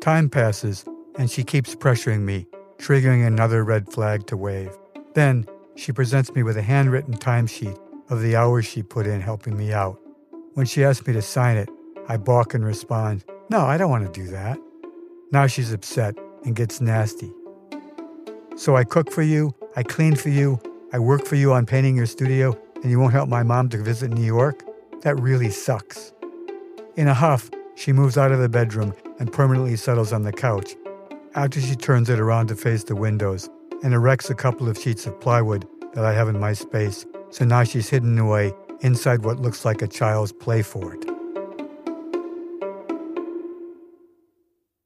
Time 0.00 0.28
passes, 0.28 0.84
and 1.16 1.30
she 1.30 1.44
keeps 1.44 1.74
pressuring 1.74 2.20
me, 2.20 2.46
triggering 2.78 3.26
another 3.26 3.64
red 3.64 3.92
flag 3.92 4.26
to 4.26 4.36
wave. 4.36 4.76
Then 5.14 5.46
she 5.76 5.92
presents 5.92 6.34
me 6.34 6.42
with 6.42 6.56
a 6.56 6.62
handwritten 6.62 7.14
timesheet 7.14 7.78
of 8.10 8.20
the 8.22 8.36
hours 8.36 8.66
she 8.66 8.82
put 8.82 9.06
in 9.06 9.20
helping 9.20 9.56
me 9.56 9.72
out. 9.72 9.98
When 10.54 10.66
she 10.66 10.84
asks 10.84 11.06
me 11.06 11.12
to 11.14 11.22
sign 11.22 11.56
it, 11.56 11.68
I 12.08 12.16
balk 12.16 12.54
and 12.54 12.64
respond, 12.64 13.24
No, 13.48 13.60
I 13.60 13.78
don't 13.78 13.90
want 13.90 14.12
to 14.12 14.20
do 14.20 14.28
that. 14.30 14.58
Now 15.30 15.46
she's 15.46 15.72
upset 15.72 16.14
and 16.44 16.56
gets 16.56 16.80
nasty. 16.80 17.32
So 18.56 18.76
I 18.76 18.84
cook 18.84 19.10
for 19.10 19.22
you, 19.22 19.54
I 19.76 19.82
clean 19.82 20.14
for 20.14 20.28
you, 20.28 20.60
I 20.92 20.98
work 20.98 21.24
for 21.24 21.36
you 21.36 21.52
on 21.52 21.64
painting 21.64 21.96
your 21.96 22.06
studio, 22.06 22.54
and 22.82 22.90
you 22.90 23.00
won't 23.00 23.14
help 23.14 23.28
my 23.28 23.42
mom 23.42 23.70
to 23.70 23.78
visit 23.78 24.10
New 24.10 24.24
York? 24.24 24.62
That 25.02 25.18
really 25.18 25.50
sucks. 25.50 26.12
In 26.96 27.08
a 27.08 27.14
huff, 27.14 27.50
she 27.76 27.92
moves 27.92 28.18
out 28.18 28.30
of 28.30 28.40
the 28.40 28.48
bedroom 28.48 28.92
and 29.18 29.32
permanently 29.32 29.76
settles 29.76 30.12
on 30.12 30.22
the 30.22 30.32
couch. 30.32 30.74
After 31.34 31.62
she 31.62 31.74
turns 31.76 32.10
it 32.10 32.20
around 32.20 32.48
to 32.48 32.56
face 32.56 32.84
the 32.84 32.94
windows 32.94 33.48
and 33.82 33.94
erects 33.94 34.28
a 34.28 34.34
couple 34.34 34.68
of 34.68 34.76
sheets 34.76 35.06
of 35.06 35.18
plywood 35.18 35.66
that 35.94 36.04
I 36.04 36.12
have 36.12 36.28
in 36.28 36.38
my 36.38 36.52
space, 36.52 37.06
so 37.30 37.46
now 37.46 37.64
she's 37.64 37.88
hidden 37.88 38.18
away 38.18 38.52
inside 38.80 39.24
what 39.24 39.40
looks 39.40 39.64
like 39.64 39.80
a 39.80 39.88
child's 39.88 40.32
play 40.32 40.60
fort. 40.60 41.02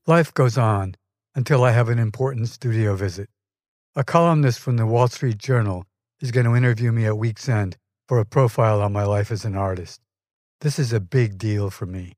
Life 0.07 0.33
goes 0.35 0.57
on 0.57 0.95
until 1.35 1.65
I 1.65 1.73
have 1.73 1.89
an 1.89 1.99
important 1.99 2.49
studio 2.49 2.95
visit. 2.95 3.29
A 3.97 4.05
columnist 4.05 4.61
from 4.61 4.77
the 4.77 4.87
Wall 4.87 5.09
Street 5.09 5.39
Journal 5.39 5.85
is 6.21 6.31
going 6.31 6.47
to 6.47 6.55
interview 6.55 6.93
me 6.93 7.07
at 7.07 7.19
week's 7.19 7.49
end 7.49 7.77
for 8.07 8.21
a 8.21 8.25
profile 8.25 8.81
on 8.81 8.93
my 8.93 9.03
life 9.03 9.33
as 9.33 9.45
an 9.45 9.57
artist. 9.57 10.01
This 10.61 10.79
is 10.79 10.93
a 10.93 11.01
big 11.01 11.39
deal 11.39 11.71
for 11.71 11.87
me. 11.87 12.13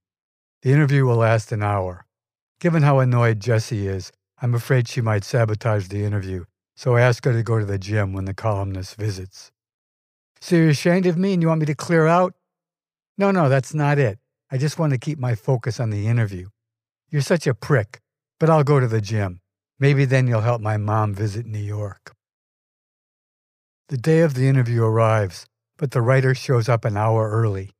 The 0.60 0.72
interview 0.72 1.06
will 1.06 1.16
last 1.16 1.50
an 1.50 1.62
hour. 1.62 2.04
Given 2.60 2.82
how 2.82 2.98
annoyed 2.98 3.40
Jesse 3.40 3.86
is, 3.86 4.12
I'm 4.40 4.54
afraid 4.54 4.86
she 4.86 5.00
might 5.00 5.24
sabotage 5.24 5.88
the 5.88 6.04
interview, 6.04 6.44
so 6.76 6.94
I 6.94 7.00
ask 7.00 7.24
her 7.24 7.32
to 7.32 7.42
go 7.42 7.58
to 7.58 7.64
the 7.64 7.78
gym 7.78 8.12
when 8.12 8.24
the 8.24 8.34
columnist 8.34 8.94
visits. 8.94 9.50
So 10.40 10.54
you're 10.54 10.68
ashamed 10.68 11.06
of 11.06 11.16
me 11.16 11.32
and 11.32 11.42
you 11.42 11.48
want 11.48 11.60
me 11.60 11.66
to 11.66 11.74
clear 11.74 12.06
out? 12.06 12.34
No, 13.16 13.32
no, 13.32 13.48
that's 13.48 13.74
not 13.74 13.98
it. 13.98 14.20
I 14.50 14.56
just 14.56 14.78
want 14.78 14.92
to 14.92 14.98
keep 14.98 15.18
my 15.18 15.34
focus 15.34 15.80
on 15.80 15.90
the 15.90 16.06
interview. 16.06 16.48
You're 17.10 17.22
such 17.22 17.46
a 17.48 17.54
prick, 17.54 18.00
but 18.38 18.48
I'll 18.48 18.62
go 18.62 18.78
to 18.78 18.86
the 18.86 19.00
gym. 19.00 19.40
Maybe 19.80 20.04
then 20.04 20.28
you'll 20.28 20.42
help 20.42 20.60
my 20.60 20.76
mom 20.76 21.14
visit 21.14 21.44
New 21.44 21.58
York. 21.58 22.14
The 23.88 23.96
day 23.96 24.20
of 24.20 24.34
the 24.34 24.46
interview 24.46 24.84
arrives, 24.84 25.46
but 25.76 25.90
the 25.90 26.02
writer 26.02 26.34
shows 26.34 26.68
up 26.68 26.84
an 26.84 26.96
hour 26.96 27.30
early. 27.30 27.70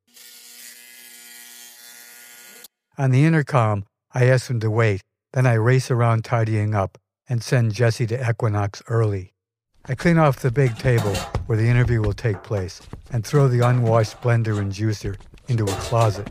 On 2.96 3.12
the 3.12 3.24
intercom, 3.24 3.84
I 4.12 4.26
ask 4.26 4.50
him 4.50 4.58
to 4.60 4.70
wait, 4.70 5.02
then 5.32 5.46
I 5.46 5.54
race 5.54 5.90
around 5.90 6.24
tidying 6.24 6.74
up 6.74 6.98
and 7.28 7.42
send 7.42 7.74
Jesse 7.74 8.06
to 8.06 8.30
Equinox 8.30 8.82
early. 8.88 9.34
I 9.86 9.94
clean 9.94 10.18
off 10.18 10.40
the 10.40 10.50
big 10.50 10.76
table 10.78 11.14
where 11.46 11.56
the 11.56 11.68
interview 11.68 12.02
will 12.02 12.12
take 12.12 12.42
place 12.42 12.80
and 13.10 13.24
throw 13.24 13.48
the 13.48 13.66
unwashed 13.66 14.20
blender 14.20 14.58
and 14.58 14.72
juicer 14.72 15.16
into 15.48 15.64
a 15.64 15.76
closet. 15.76 16.28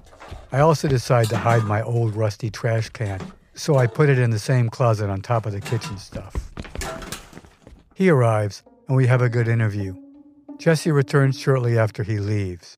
I 0.51 0.59
also 0.59 0.87
decide 0.87 1.29
to 1.29 1.37
hide 1.37 1.63
my 1.63 1.81
old 1.81 2.15
rusty 2.15 2.49
trash 2.49 2.89
can, 2.89 3.19
so 3.53 3.77
I 3.77 3.87
put 3.87 4.09
it 4.09 4.19
in 4.19 4.29
the 4.29 4.39
same 4.39 4.69
closet 4.69 5.09
on 5.09 5.21
top 5.21 5.45
of 5.45 5.53
the 5.53 5.61
kitchen 5.61 5.97
stuff. 5.97 6.51
He 7.95 8.09
arrives, 8.09 8.61
and 8.87 8.95
we 8.95 9.07
have 9.07 9.21
a 9.21 9.29
good 9.29 9.47
interview. 9.47 9.95
Jessie 10.59 10.91
returns 10.91 11.39
shortly 11.39 11.77
after 11.77 12.03
he 12.03 12.19
leaves. 12.19 12.77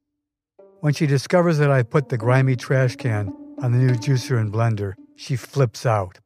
When 0.80 0.94
she 0.94 1.08
discovers 1.08 1.58
that 1.58 1.72
I 1.72 1.84
put 1.84 2.08
the 2.08 2.18
grimy 2.18 2.56
trash 2.56 2.96
can 2.96 3.34
on 3.62 3.74
the 3.74 3.78
new 3.78 3.96
juicer 3.96 4.40
and 4.40 4.52
blender, 4.52 4.94
she 5.20 5.36
flips 5.36 5.86
out. 5.86 6.18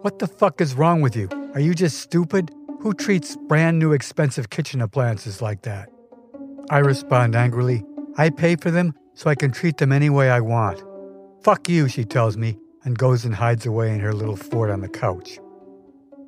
What 0.00 0.20
the 0.20 0.26
fuck 0.26 0.62
is 0.62 0.74
wrong 0.74 1.02
with 1.02 1.14
you? 1.14 1.28
Are 1.52 1.60
you 1.60 1.74
just 1.74 1.98
stupid? 1.98 2.50
Who 2.80 2.94
treats 2.94 3.36
brand 3.36 3.78
new 3.78 3.92
expensive 3.92 4.48
kitchen 4.48 4.80
appliances 4.80 5.42
like 5.42 5.62
that? 5.62 5.90
I 6.70 6.78
respond 6.78 7.36
angrily. 7.36 7.84
I 8.16 8.30
pay 8.30 8.56
for 8.56 8.70
them 8.70 8.94
so 9.12 9.28
I 9.28 9.34
can 9.34 9.50
treat 9.50 9.76
them 9.76 9.92
any 9.92 10.08
way 10.08 10.30
I 10.30 10.40
want. 10.40 10.82
Fuck 11.42 11.68
you, 11.68 11.88
she 11.88 12.06
tells 12.06 12.38
me, 12.38 12.56
and 12.84 12.96
goes 12.96 13.26
and 13.26 13.34
hides 13.34 13.66
away 13.66 13.92
in 13.92 14.00
her 14.00 14.14
little 14.14 14.36
fort 14.36 14.70
on 14.70 14.80
the 14.80 14.88
couch. 14.88 15.38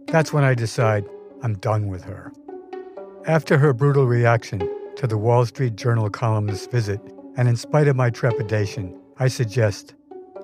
That's 0.08 0.30
when 0.30 0.44
I 0.44 0.52
decide 0.54 1.06
I'm 1.42 1.54
done 1.54 1.88
with 1.88 2.04
her. 2.04 2.32
After 3.26 3.56
her 3.56 3.72
brutal 3.72 4.06
reaction 4.06 4.68
to 4.96 5.06
the 5.06 5.16
Wall 5.16 5.46
Street 5.46 5.74
Journal 5.74 6.10
columnist's 6.10 6.66
visit, 6.66 7.00
and 7.38 7.48
in 7.48 7.56
spite 7.56 7.88
of 7.88 7.96
my 7.96 8.10
trepidation, 8.10 8.94
I 9.18 9.28
suggest 9.28 9.94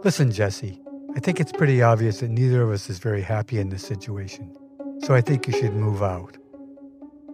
Listen, 0.04 0.30
Jessie, 0.30 0.80
I 1.16 1.18
think 1.18 1.40
it's 1.40 1.50
pretty 1.50 1.80
obvious 1.80 2.20
that 2.20 2.28
neither 2.28 2.60
of 2.60 2.70
us 2.70 2.90
is 2.90 2.98
very 2.98 3.22
happy 3.22 3.58
in 3.58 3.70
this 3.70 3.82
situation, 3.82 4.54
so 5.02 5.14
I 5.14 5.22
think 5.22 5.46
you 5.46 5.54
should 5.54 5.72
move 5.72 6.02
out. 6.02 6.36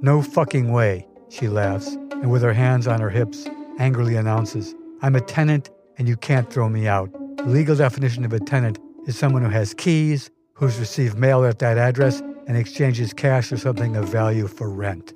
No 0.01 0.23
fucking 0.23 0.71
way, 0.71 1.09
she 1.31 1.49
laughs, 1.49 1.89
and 2.13 2.31
with 2.31 2.43
her 2.43 2.53
hands 2.53 2.87
on 2.87 3.01
her 3.01 3.11
hips, 3.11 3.49
angrily 3.81 4.15
announces, 4.15 4.77
I'm 5.03 5.17
a 5.17 5.21
tenant 5.21 5.69
and 5.99 6.07
you 6.07 6.17
can't 6.17 6.49
throw 6.49 6.69
me 6.69 6.87
out. 6.87 7.11
The 7.39 7.47
legal 7.49 7.75
definition 7.75 8.25
of 8.25 8.33
a 8.33 8.39
tenant 8.39 8.79
is 9.09 9.19
someone 9.19 9.43
who 9.43 9.51
has 9.51 9.75
keys, 9.75 10.31
who's 10.53 10.79
received 10.79 11.19
mail 11.19 11.45
at 11.45 11.59
that 11.59 11.77
address, 11.77 12.21
and 12.47 12.57
exchanges 12.57 13.13
cash 13.13 13.51
or 13.51 13.57
something 13.57 13.97
of 13.97 14.09
value 14.09 14.47
for 14.47 14.71
rent. 14.71 15.13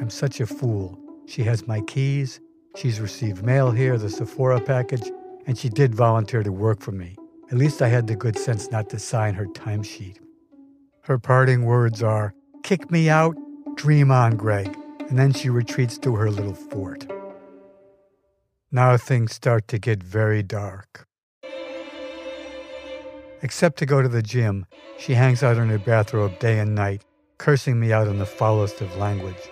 I'm 0.00 0.10
such 0.10 0.40
a 0.40 0.46
fool. 0.46 0.98
She 1.26 1.44
has 1.44 1.68
my 1.68 1.82
keys, 1.82 2.40
she's 2.74 3.00
received 3.00 3.44
mail 3.44 3.70
here, 3.70 3.96
the 3.96 4.10
Sephora 4.10 4.60
package, 4.60 5.08
and 5.50 5.58
she 5.58 5.68
did 5.68 5.92
volunteer 5.92 6.44
to 6.44 6.52
work 6.52 6.80
for 6.80 6.92
me. 6.92 7.16
At 7.50 7.58
least 7.58 7.82
I 7.82 7.88
had 7.88 8.06
the 8.06 8.14
good 8.14 8.38
sense 8.38 8.70
not 8.70 8.88
to 8.90 9.00
sign 9.00 9.34
her 9.34 9.46
timesheet. 9.46 10.18
Her 11.02 11.18
parting 11.18 11.64
words 11.64 12.04
are, 12.04 12.34
Kick 12.62 12.88
me 12.88 13.10
out, 13.10 13.34
dream 13.74 14.12
on, 14.12 14.36
Gregg, 14.36 14.78
and 15.08 15.18
then 15.18 15.32
she 15.32 15.50
retreats 15.50 15.98
to 15.98 16.14
her 16.14 16.30
little 16.30 16.54
fort. 16.54 17.04
Now 18.70 18.96
things 18.96 19.34
start 19.34 19.66
to 19.66 19.80
get 19.80 20.04
very 20.04 20.44
dark. 20.44 21.08
Except 23.42 23.76
to 23.80 23.86
go 23.86 24.00
to 24.00 24.08
the 24.08 24.22
gym, 24.22 24.66
she 25.00 25.14
hangs 25.14 25.42
out 25.42 25.56
in 25.56 25.68
her 25.68 25.80
bathrobe 25.80 26.38
day 26.38 26.60
and 26.60 26.76
night, 26.76 27.04
cursing 27.38 27.80
me 27.80 27.92
out 27.92 28.06
in 28.06 28.20
the 28.20 28.24
foulest 28.24 28.80
of 28.82 28.96
language. 28.96 29.50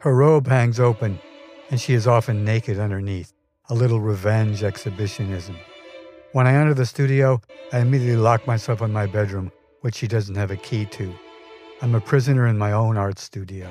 Her 0.00 0.14
robe 0.14 0.48
hangs 0.48 0.78
open, 0.78 1.18
and 1.70 1.80
she 1.80 1.94
is 1.94 2.06
often 2.06 2.44
naked 2.44 2.78
underneath, 2.78 3.32
a 3.70 3.74
little 3.74 4.00
revenge 4.00 4.62
exhibitionism. 4.62 5.56
When 6.32 6.46
I 6.46 6.54
enter 6.54 6.72
the 6.72 6.86
studio, 6.86 7.40
I 7.72 7.80
immediately 7.80 8.16
lock 8.16 8.46
myself 8.46 8.80
in 8.80 8.92
my 8.92 9.06
bedroom, 9.06 9.52
which 9.82 9.96
she 9.96 10.08
doesn't 10.08 10.36
have 10.36 10.50
a 10.50 10.56
key 10.56 10.86
to. 10.86 11.14
I'm 11.82 11.94
a 11.94 12.00
prisoner 12.00 12.46
in 12.46 12.56
my 12.56 12.72
own 12.72 12.96
art 12.96 13.18
studio. 13.18 13.70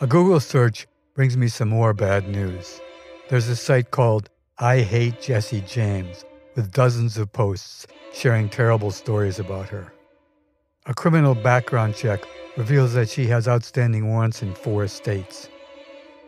A 0.00 0.06
Google 0.06 0.40
search 0.40 0.88
brings 1.14 1.36
me 1.36 1.46
some 1.46 1.68
more 1.68 1.94
bad 1.94 2.28
news. 2.28 2.80
There's 3.28 3.48
a 3.48 3.54
site 3.54 3.92
called 3.92 4.28
I 4.58 4.80
Hate 4.80 5.20
Jesse 5.20 5.60
James 5.60 6.24
with 6.56 6.72
dozens 6.72 7.16
of 7.16 7.32
posts 7.32 7.86
sharing 8.12 8.48
terrible 8.48 8.90
stories 8.90 9.38
about 9.38 9.68
her. 9.68 9.92
A 10.86 10.94
criminal 10.94 11.36
background 11.36 11.94
check 11.94 12.20
reveals 12.56 12.94
that 12.94 13.08
she 13.08 13.26
has 13.26 13.46
outstanding 13.46 14.08
warrants 14.08 14.42
in 14.42 14.54
four 14.54 14.88
states. 14.88 15.48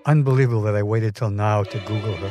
Unbelievable 0.07 0.61
that 0.63 0.77
I 0.77 0.83
waited 0.83 1.15
till 1.15 1.31
now 1.31 1.63
to 1.63 1.79
Google 1.81 2.15
her. 2.15 2.31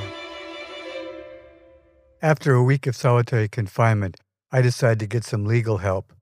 After 2.21 2.53
a 2.53 2.63
week 2.63 2.85
of 2.85 2.95
solitary 2.95 3.47
confinement, 3.47 4.17
I 4.51 4.61
decided 4.61 4.99
to 4.99 5.07
get 5.07 5.23
some 5.23 5.45
legal 5.45 5.79
help. 5.79 6.13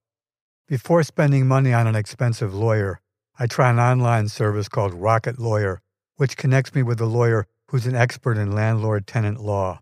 Before 0.67 1.03
spending 1.03 1.47
money 1.47 1.73
on 1.73 1.87
an 1.87 1.95
expensive 1.95 2.55
lawyer, 2.55 3.01
I 3.37 3.47
try 3.47 3.69
an 3.69 3.79
online 3.79 4.29
service 4.29 4.69
called 4.69 4.93
Rocket 4.93 5.39
Lawyer, 5.39 5.81
which 6.15 6.37
connects 6.37 6.73
me 6.73 6.83
with 6.83 7.01
a 7.01 7.05
lawyer 7.05 7.47
who's 7.67 7.85
an 7.85 7.95
expert 7.95 8.37
in 8.37 8.53
landlord 8.53 9.05
tenant 9.05 9.41
law. 9.41 9.81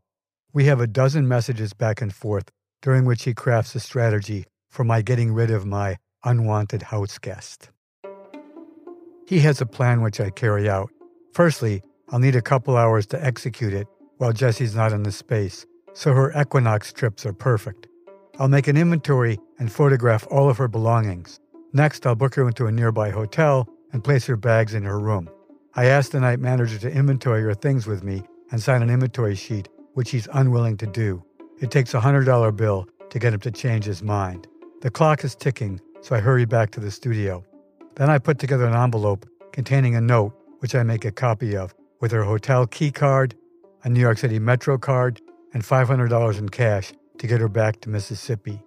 We 0.51 0.65
have 0.65 0.79
a 0.79 0.87
dozen 0.87 1.27
messages 1.27 1.73
back 1.73 2.01
and 2.01 2.13
forth, 2.13 2.49
during 2.81 3.05
which 3.05 3.23
he 3.23 3.35
crafts 3.35 3.75
a 3.75 3.79
strategy 3.79 4.45
for 4.69 4.83
my 4.83 5.03
getting 5.03 5.33
rid 5.33 5.51
of 5.51 5.67
my 5.67 5.97
unwanted 6.23 6.81
house 6.81 7.19
guest. 7.19 7.69
He 9.27 9.41
has 9.41 9.61
a 9.61 9.67
plan 9.67 10.01
which 10.01 10.19
I 10.19 10.31
carry 10.31 10.67
out. 10.67 10.89
Firstly, 11.33 11.81
I'll 12.09 12.19
need 12.19 12.35
a 12.35 12.41
couple 12.41 12.75
hours 12.75 13.05
to 13.07 13.23
execute 13.23 13.73
it 13.73 13.87
while 14.17 14.33
Jessie's 14.33 14.75
not 14.75 14.91
in 14.91 15.03
the 15.03 15.11
space, 15.11 15.65
so 15.93 16.13
her 16.13 16.33
Equinox 16.39 16.91
trips 16.91 17.25
are 17.25 17.33
perfect. 17.33 17.87
I'll 18.39 18.47
make 18.47 18.67
an 18.67 18.77
inventory 18.77 19.39
and 19.57 19.71
photograph 19.71 20.27
all 20.31 20.49
of 20.49 20.57
her 20.57 20.67
belongings. 20.67 21.39
Next, 21.73 22.05
I'll 22.05 22.15
book 22.15 22.35
her 22.35 22.47
into 22.47 22.67
a 22.67 22.71
nearby 22.71 23.09
hotel 23.09 23.67
and 23.91 24.03
place 24.03 24.25
her 24.25 24.37
bags 24.37 24.73
in 24.73 24.83
her 24.83 24.99
room. 24.99 25.29
I 25.75 25.85
asked 25.85 26.13
the 26.13 26.19
night 26.19 26.39
manager 26.39 26.77
to 26.79 26.91
inventory 26.91 27.43
her 27.43 27.53
things 27.53 27.85
with 27.85 28.03
me 28.03 28.23
and 28.51 28.61
sign 28.61 28.81
an 28.81 28.89
inventory 28.89 29.35
sheet, 29.35 29.69
which 29.93 30.11
he's 30.11 30.27
unwilling 30.33 30.77
to 30.77 30.87
do. 30.87 31.23
It 31.59 31.71
takes 31.71 31.93
a 31.93 31.99
$100 31.99 32.55
bill 32.55 32.87
to 33.09 33.19
get 33.19 33.33
him 33.33 33.39
to 33.41 33.51
change 33.51 33.85
his 33.85 34.01
mind. 34.01 34.47
The 34.81 34.89
clock 34.89 35.23
is 35.23 35.35
ticking, 35.35 35.79
so 36.01 36.15
I 36.15 36.19
hurry 36.19 36.45
back 36.45 36.71
to 36.71 36.79
the 36.79 36.91
studio. 36.91 37.43
Then 37.95 38.09
I 38.09 38.17
put 38.17 38.39
together 38.39 38.65
an 38.65 38.73
envelope 38.73 39.27
containing 39.51 39.95
a 39.95 40.01
note, 40.01 40.33
which 40.59 40.75
I 40.75 40.83
make 40.83 41.05
a 41.05 41.11
copy 41.11 41.57
of, 41.57 41.73
with 41.99 42.11
her 42.11 42.23
hotel 42.23 42.67
key 42.67 42.91
card, 42.91 43.35
a 43.83 43.89
New 43.89 43.99
York 43.99 44.17
City 44.17 44.39
Metro 44.39 44.77
card, 44.77 45.21
and 45.53 45.63
$500 45.63 46.37
in 46.37 46.49
cash 46.49 46.93
to 47.17 47.27
get 47.27 47.41
her 47.41 47.49
back 47.49 47.81
to 47.81 47.89
Mississippi. 47.89 48.61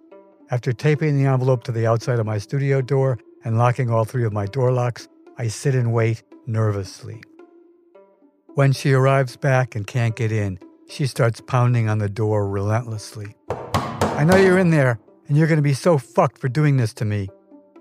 After 0.51 0.73
taping 0.73 1.17
the 1.17 1.29
envelope 1.29 1.63
to 1.63 1.71
the 1.71 1.87
outside 1.87 2.19
of 2.19 2.25
my 2.25 2.37
studio 2.37 2.81
door 2.81 3.17
and 3.43 3.57
locking 3.57 3.89
all 3.89 4.05
three 4.05 4.25
of 4.25 4.33
my 4.33 4.45
door 4.45 4.71
locks, 4.71 5.07
I 5.37 5.47
sit 5.47 5.73
and 5.73 5.93
wait 5.93 6.23
nervously. 6.45 7.21
When 8.55 8.71
she 8.71 8.93
arrives 8.93 9.35
back 9.35 9.75
and 9.75 9.87
can't 9.87 10.15
get 10.15 10.31
in, 10.31 10.59
she 10.87 11.07
starts 11.07 11.41
pounding 11.41 11.89
on 11.89 11.97
the 11.97 12.09
door 12.09 12.47
relentlessly. 12.47 13.35
I 13.49 14.23
know 14.25 14.35
you're 14.35 14.59
in 14.59 14.69
there, 14.69 14.99
and 15.27 15.37
you're 15.37 15.47
going 15.47 15.57
to 15.57 15.63
be 15.63 15.73
so 15.73 15.97
fucked 15.97 16.37
for 16.37 16.49
doing 16.49 16.77
this 16.77 16.93
to 16.95 17.05
me. 17.05 17.29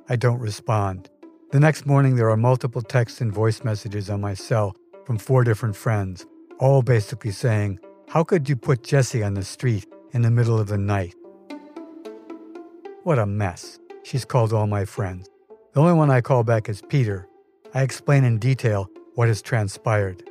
I 0.08 0.16
don't 0.16 0.40
respond. 0.40 1.10
The 1.52 1.60
next 1.60 1.84
morning, 1.84 2.16
there 2.16 2.30
are 2.30 2.36
multiple 2.38 2.80
text 2.80 3.20
and 3.20 3.30
voice 3.30 3.62
messages 3.62 4.08
on 4.08 4.22
my 4.22 4.32
cell 4.32 4.74
from 5.04 5.18
four 5.18 5.44
different 5.44 5.76
friends, 5.76 6.24
all 6.58 6.80
basically 6.80 7.30
saying, 7.30 7.78
How 8.08 8.24
could 8.24 8.48
you 8.48 8.56
put 8.56 8.82
Jessie 8.82 9.22
on 9.22 9.34
the 9.34 9.44
street 9.44 9.84
in 10.14 10.22
the 10.22 10.30
middle 10.30 10.58
of 10.58 10.68
the 10.68 10.78
night? 10.78 11.14
What 13.02 13.18
a 13.18 13.26
mess. 13.26 13.78
she's 14.02 14.24
called 14.24 14.54
all 14.54 14.66
my 14.66 14.86
friends. 14.86 15.28
The 15.74 15.80
only 15.80 15.92
one 15.92 16.10
I 16.10 16.22
call 16.22 16.42
back 16.42 16.70
is 16.70 16.80
Peter. 16.88 17.28
I 17.74 17.82
explain 17.82 18.24
in 18.24 18.38
detail 18.38 18.88
what 19.14 19.28
has 19.28 19.42
transpired. 19.42 20.22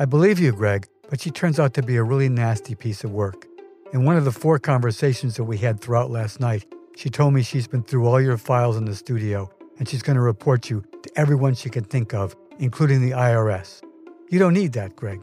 I 0.00 0.06
believe 0.06 0.40
you, 0.40 0.50
Gregg, 0.50 0.88
but 1.08 1.20
she 1.20 1.30
turns 1.30 1.60
out 1.60 1.74
to 1.74 1.82
be 1.84 1.94
a 1.94 2.02
really 2.02 2.28
nasty 2.28 2.74
piece 2.74 3.04
of 3.04 3.12
work. 3.12 3.46
In 3.92 4.04
one 4.04 4.16
of 4.16 4.24
the 4.24 4.32
four 4.32 4.58
conversations 4.58 5.36
that 5.36 5.44
we 5.44 5.58
had 5.58 5.80
throughout 5.80 6.10
last 6.10 6.40
night, 6.40 6.66
she 6.96 7.10
told 7.10 7.32
me 7.32 7.44
she's 7.44 7.68
been 7.68 7.84
through 7.84 8.08
all 8.08 8.20
your 8.20 8.38
files 8.38 8.76
in 8.76 8.86
the 8.86 8.96
studio 8.96 9.48
and 9.78 9.88
she's 9.88 10.02
going 10.02 10.16
to 10.16 10.22
report 10.22 10.70
you 10.70 10.84
to 11.02 11.10
everyone 11.16 11.54
she 11.54 11.70
can 11.70 11.84
think 11.84 12.14
of, 12.14 12.36
including 12.58 13.00
the 13.00 13.12
IRS. 13.12 13.82
You 14.30 14.38
don't 14.38 14.54
need 14.54 14.72
that, 14.72 14.96
Gregg. 14.96 15.20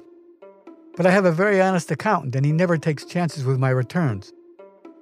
But 0.96 1.06
I 1.06 1.12
have 1.12 1.26
a 1.26 1.32
very 1.32 1.62
honest 1.62 1.90
accountant 1.92 2.36
and 2.36 2.46
he 2.46 2.52
never 2.52 2.78
takes 2.78 3.06
chances 3.06 3.44
with 3.46 3.58
my 3.58 3.70
returns. 3.70 4.34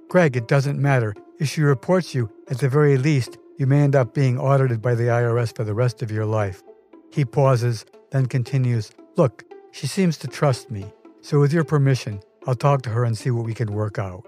Gregg, 0.08 0.38
it 0.38 0.48
doesn't 0.48 0.79
matter. 0.79 1.15
If 1.39 1.50
she 1.50 1.62
reports 1.62 2.13
you, 2.13 2.32
at 2.50 2.60
the 2.60 2.70
very 2.70 2.98
least, 2.98 3.38
you 3.58 3.68
may 3.68 3.82
end 3.82 3.96
up 3.96 4.13
being 4.13 4.39
audited 4.39 4.82
by 4.82 4.96
the 4.96 5.03
IRS 5.03 5.56
for 5.56 5.63
the 5.63 5.74
rest 5.74 6.01
of 6.01 6.12
your 6.12 6.25
life. 6.25 6.63
He 7.12 7.25
pauses, 7.25 7.86
then 8.12 8.27
continues 8.27 8.91
Look, 9.15 9.44
she 9.72 9.88
seems 9.88 10.18
to 10.20 10.27
trust 10.27 10.72
me, 10.72 10.86
so 11.22 11.39
with 11.39 11.51
your 11.51 11.63
permission, 11.63 12.22
I'll 12.48 12.56
talk 12.56 12.82
to 12.84 12.89
her 12.89 13.03
and 13.03 13.18
see 13.18 13.32
what 13.32 13.46
we 13.46 13.53
can 13.53 13.74
work 13.74 14.00
out. 14.00 14.25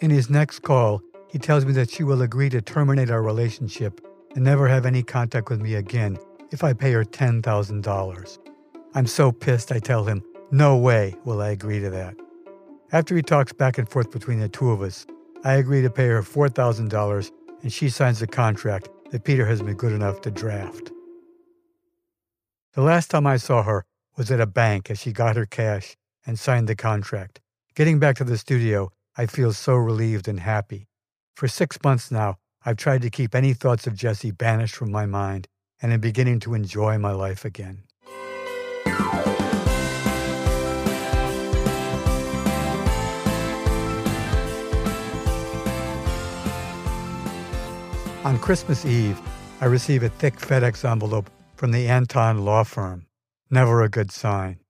In 0.00 0.10
his 0.10 0.30
next 0.30 0.60
call, 0.60 1.02
he 1.28 1.38
tells 1.38 1.64
me 1.64 1.72
that 1.74 1.90
she 1.90 2.02
will 2.02 2.22
agree 2.22 2.48
to 2.48 2.62
terminate 2.62 3.10
our 3.10 3.22
relationship 3.22 4.00
and 4.34 4.44
never 4.44 4.68
have 4.68 4.86
any 4.86 5.02
contact 5.02 5.50
with 5.50 5.60
me 5.60 5.74
again 5.74 6.18
if 6.50 6.64
I 6.64 6.72
pay 6.72 6.92
her 6.92 7.04
$10,000. 7.04 8.38
I'm 8.94 9.06
so 9.06 9.32
pissed, 9.32 9.72
I 9.72 9.78
tell 9.78 10.04
him, 10.04 10.22
no 10.50 10.76
way 10.76 11.14
will 11.24 11.40
I 11.40 11.50
agree 11.50 11.80
to 11.80 11.90
that. 11.90 12.16
After 12.92 13.14
he 13.14 13.22
talks 13.22 13.52
back 13.52 13.78
and 13.78 13.88
forth 13.88 14.10
between 14.10 14.40
the 14.40 14.48
two 14.48 14.70
of 14.70 14.82
us, 14.82 15.06
I 15.44 15.54
agree 15.54 15.82
to 15.82 15.90
pay 15.90 16.08
her 16.08 16.22
$4,000 16.22 17.30
and 17.62 17.72
she 17.72 17.88
signs 17.88 18.20
the 18.20 18.26
contract 18.26 18.88
that 19.10 19.24
Peter 19.24 19.46
has 19.46 19.62
been 19.62 19.76
good 19.76 19.92
enough 19.92 20.20
to 20.22 20.30
draft. 20.30 20.90
The 22.74 22.82
last 22.82 23.10
time 23.10 23.26
I 23.26 23.36
saw 23.36 23.62
her 23.62 23.84
was 24.16 24.30
at 24.30 24.40
a 24.40 24.46
bank 24.46 24.90
as 24.90 24.98
she 25.00 25.12
got 25.12 25.36
her 25.36 25.46
cash 25.46 25.96
and 26.26 26.38
signed 26.38 26.68
the 26.68 26.76
contract. 26.76 27.40
Getting 27.74 27.98
back 27.98 28.16
to 28.16 28.24
the 28.24 28.38
studio, 28.38 28.90
I 29.16 29.26
feel 29.26 29.52
so 29.52 29.74
relieved 29.74 30.28
and 30.28 30.40
happy. 30.40 30.88
For 31.34 31.48
six 31.48 31.78
months 31.82 32.10
now, 32.10 32.36
I've 32.64 32.76
tried 32.76 33.00
to 33.02 33.10
keep 33.10 33.34
any 33.34 33.54
thoughts 33.54 33.86
of 33.86 33.94
Jesse 33.94 34.32
banished 34.32 34.74
from 34.74 34.90
my 34.90 35.06
mind 35.06 35.48
and 35.80 35.92
am 35.92 36.00
beginning 36.00 36.40
to 36.40 36.52
enjoy 36.52 36.98
my 36.98 37.12
life 37.12 37.46
again. 37.46 37.84
On 48.22 48.38
Christmas 48.38 48.84
Eve, 48.84 49.18
I 49.62 49.64
receive 49.64 50.02
a 50.02 50.10
thick 50.10 50.36
FedEx 50.36 50.84
envelope 50.84 51.30
from 51.56 51.72
the 51.72 51.88
Anton 51.88 52.44
Law 52.44 52.64
Firm. 52.64 53.06
Never 53.48 53.82
a 53.82 53.88
good 53.88 54.12
sign. 54.12 54.60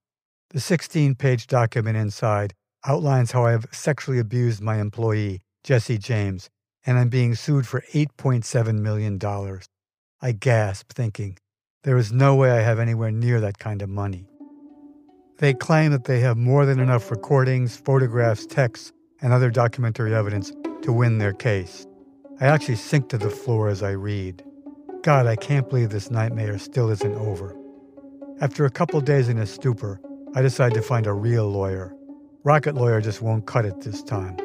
The 0.51 0.61
16 0.61 1.17
page 1.17 1.49
document 1.49 1.97
inside 1.97 2.55
outlines 2.87 3.33
how 3.33 3.47
I 3.47 3.51
have 3.51 3.67
sexually 3.73 4.21
abused 4.21 4.63
my 4.63 4.81
employee, 4.81 5.41
Jesse 5.65 5.99
James, 5.99 6.49
and 6.91 6.99
I'm 6.99 7.09
being 7.09 7.37
sued 7.37 7.69
for 7.69 7.85
$8.7 7.93 8.81
million. 8.81 9.17
I 10.21 10.33
gasp, 10.33 10.93
thinking, 10.93 11.39
there 11.85 11.97
is 11.97 12.11
no 12.11 12.35
way 12.35 12.51
I 12.51 12.63
have 12.63 12.81
anywhere 12.81 13.13
near 13.13 13.41
that 13.43 13.61
kind 13.61 13.81
of 13.81 13.89
money. 13.89 14.27
They 15.39 15.55
claim 15.55 15.93
that 15.93 16.07
they 16.07 16.19
have 16.19 16.37
more 16.37 16.67
than 16.67 16.81
enough 16.81 17.09
recordings, 17.13 17.77
photographs, 17.77 18.45
texts, 18.45 18.93
and 19.23 19.33
other 19.33 19.51
documentary 19.51 20.13
evidence 20.17 20.53
to 20.83 20.93
win 20.93 21.19
their 21.19 21.33
case. 21.33 21.87
I 22.41 22.47
actually 22.47 22.75
sink 22.75 23.09
to 23.11 23.19
the 23.19 23.31
floor 23.31 23.69
as 23.69 23.85
I 23.85 23.91
read. 23.93 24.43
God, 25.03 25.29
I 25.29 25.37
can't 25.37 25.69
believe 25.69 25.91
this 25.91 26.11
nightmare 26.11 26.59
still 26.59 26.91
isn't 26.91 27.15
over. 27.15 27.57
After 28.41 28.65
a 28.65 28.71
couple 28.71 29.01
days 29.01 29.29
in 29.29 29.39
a 29.39 29.47
stupor, 29.47 30.01
I 30.35 30.43
decide 30.43 30.75
to 30.75 30.83
find 30.83 31.07
a 31.07 31.13
real 31.13 31.49
lawyer. 31.49 31.95
Rocket 32.43 32.75
Lawyer 32.75 33.01
just 33.01 33.23
won't 33.23 33.47
cut 33.47 33.65
it 33.65 33.81
this 33.81 34.03
time. 34.03 34.37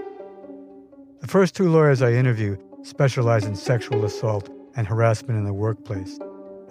The 1.21 1.27
first 1.27 1.55
two 1.55 1.69
lawyers 1.69 2.01
I 2.01 2.11
interview 2.11 2.57
specialize 2.83 3.45
in 3.45 3.55
sexual 3.55 4.05
assault 4.05 4.49
and 4.75 4.87
harassment 4.87 5.39
in 5.39 5.45
the 5.45 5.53
workplace. 5.53 6.19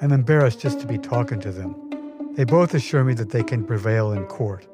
I'm 0.00 0.12
embarrassed 0.12 0.60
just 0.60 0.80
to 0.80 0.86
be 0.86 0.98
talking 0.98 1.40
to 1.40 1.50
them. 1.50 1.74
They 2.34 2.44
both 2.44 2.74
assure 2.74 3.04
me 3.04 3.14
that 3.14 3.30
they 3.30 3.42
can 3.42 3.64
prevail 3.64 4.12
in 4.12 4.24
court. 4.26 4.66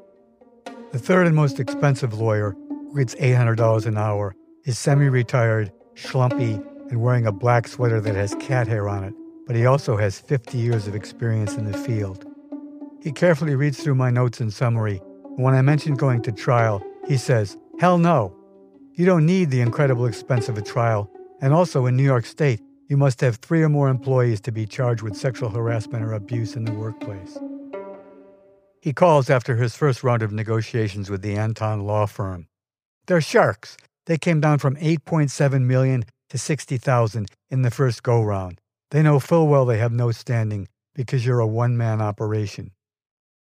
The 0.91 0.99
third 0.99 1.25
and 1.25 1.35
most 1.35 1.59
expensive 1.59 2.19
lawyer, 2.19 2.55
who 2.69 2.97
gets 2.97 3.15
$800 3.15 3.85
an 3.85 3.97
hour, 3.97 4.35
is 4.65 4.77
semi 4.77 5.07
retired 5.07 5.71
schlumpy, 5.95 6.63
and 6.89 7.01
wearing 7.01 7.25
a 7.25 7.31
black 7.31 7.67
sweater 7.67 8.01
that 8.01 8.15
has 8.15 8.35
cat 8.35 8.67
hair 8.67 8.89
on 8.89 9.03
it, 9.03 9.13
but 9.47 9.55
he 9.55 9.65
also 9.65 9.95
has 9.95 10.19
50 10.19 10.57
years 10.57 10.87
of 10.87 10.95
experience 10.95 11.55
in 11.55 11.71
the 11.71 11.77
field. 11.77 12.25
He 13.01 13.11
carefully 13.11 13.55
reads 13.55 13.81
through 13.81 13.95
my 13.95 14.09
notes 14.09 14.41
and 14.41 14.51
summary. 14.51 14.97
When 15.37 15.53
I 15.53 15.61
mention 15.61 15.95
going 15.95 16.21
to 16.23 16.31
trial, 16.31 16.83
he 17.07 17.17
says, 17.17 17.57
Hell 17.79 17.97
no. 17.97 18.35
You 18.93 19.05
don't 19.05 19.25
need 19.25 19.49
the 19.49 19.61
incredible 19.61 20.05
expense 20.05 20.49
of 20.49 20.57
a 20.57 20.61
trial. 20.61 21.09
And 21.39 21.53
also 21.53 21.85
in 21.85 21.95
New 21.95 22.03
York 22.03 22.25
State, 22.25 22.61
you 22.87 22.97
must 22.97 23.21
have 23.21 23.37
three 23.37 23.63
or 23.63 23.69
more 23.69 23.87
employees 23.87 24.41
to 24.41 24.51
be 24.51 24.65
charged 24.65 25.01
with 25.01 25.15
sexual 25.15 25.49
harassment 25.49 26.03
or 26.03 26.13
abuse 26.13 26.57
in 26.57 26.65
the 26.65 26.73
workplace. 26.73 27.39
He 28.81 28.91
calls 28.91 29.29
after 29.29 29.55
his 29.55 29.75
first 29.75 30.03
round 30.03 30.21
of 30.21 30.33
negotiations 30.33 31.09
with 31.09 31.21
the 31.21 31.35
Anton 31.35 31.85
law 31.85 32.05
firm. 32.05 32.47
They're 33.07 33.21
sharks. 33.21 33.77
They 34.07 34.17
came 34.17 34.41
down 34.41 34.57
from 34.57 34.75
8.7 34.75 35.61
million 35.61 36.03
to 36.29 36.37
60,000 36.37 37.29
in 37.49 37.61
the 37.61 37.71
first 37.71 38.03
go 38.03 38.21
round. 38.21 38.59
They 38.89 39.01
know 39.01 39.19
full 39.19 39.47
well 39.47 39.65
they 39.65 39.77
have 39.77 39.93
no 39.93 40.11
standing 40.11 40.67
because 40.93 41.25
you're 41.25 41.39
a 41.39 41.47
one 41.47 41.77
man 41.77 42.01
operation. 42.01 42.71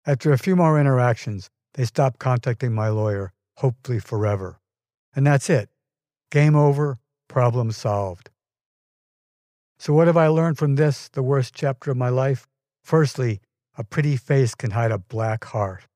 After 0.07 0.33
a 0.33 0.39
few 0.39 0.57
more 0.57 0.81
interactions, 0.81 1.51
they 1.75 1.85
stop 1.85 2.19
contacting 2.19 2.73
my 2.73 2.89
lawyer, 2.89 3.33
hopefully 3.57 3.99
forever. 3.99 4.61
And 5.17 5.27
that's 5.27 5.51
it. 5.51 5.71
Game 6.31 6.55
over, 6.55 6.99
problem 7.27 7.73
solved. 7.73 8.31
So, 9.79 9.93
what 9.93 10.07
have 10.07 10.17
I 10.17 10.29
learned 10.29 10.59
from 10.59 10.77
this, 10.77 11.09
the 11.09 11.23
worst 11.23 11.55
chapter 11.55 11.91
of 11.91 11.97
my 11.97 12.11
life? 12.11 12.47
Firstly, 12.85 13.41
a 13.77 13.85
pretty 13.85 14.17
face 14.17 14.55
can 14.55 14.71
hide 14.71 14.93
a 14.93 14.99
black 14.99 15.45
heart. 15.47 15.87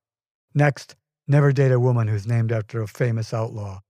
Next, 0.55 0.97
never 1.29 1.53
date 1.53 1.73
a 1.73 1.81
woman 1.81 2.09
who's 2.09 2.27
named 2.27 2.51
after 2.51 2.83
a 2.83 2.89
famous 2.89 3.33
outlaw. 3.33 3.81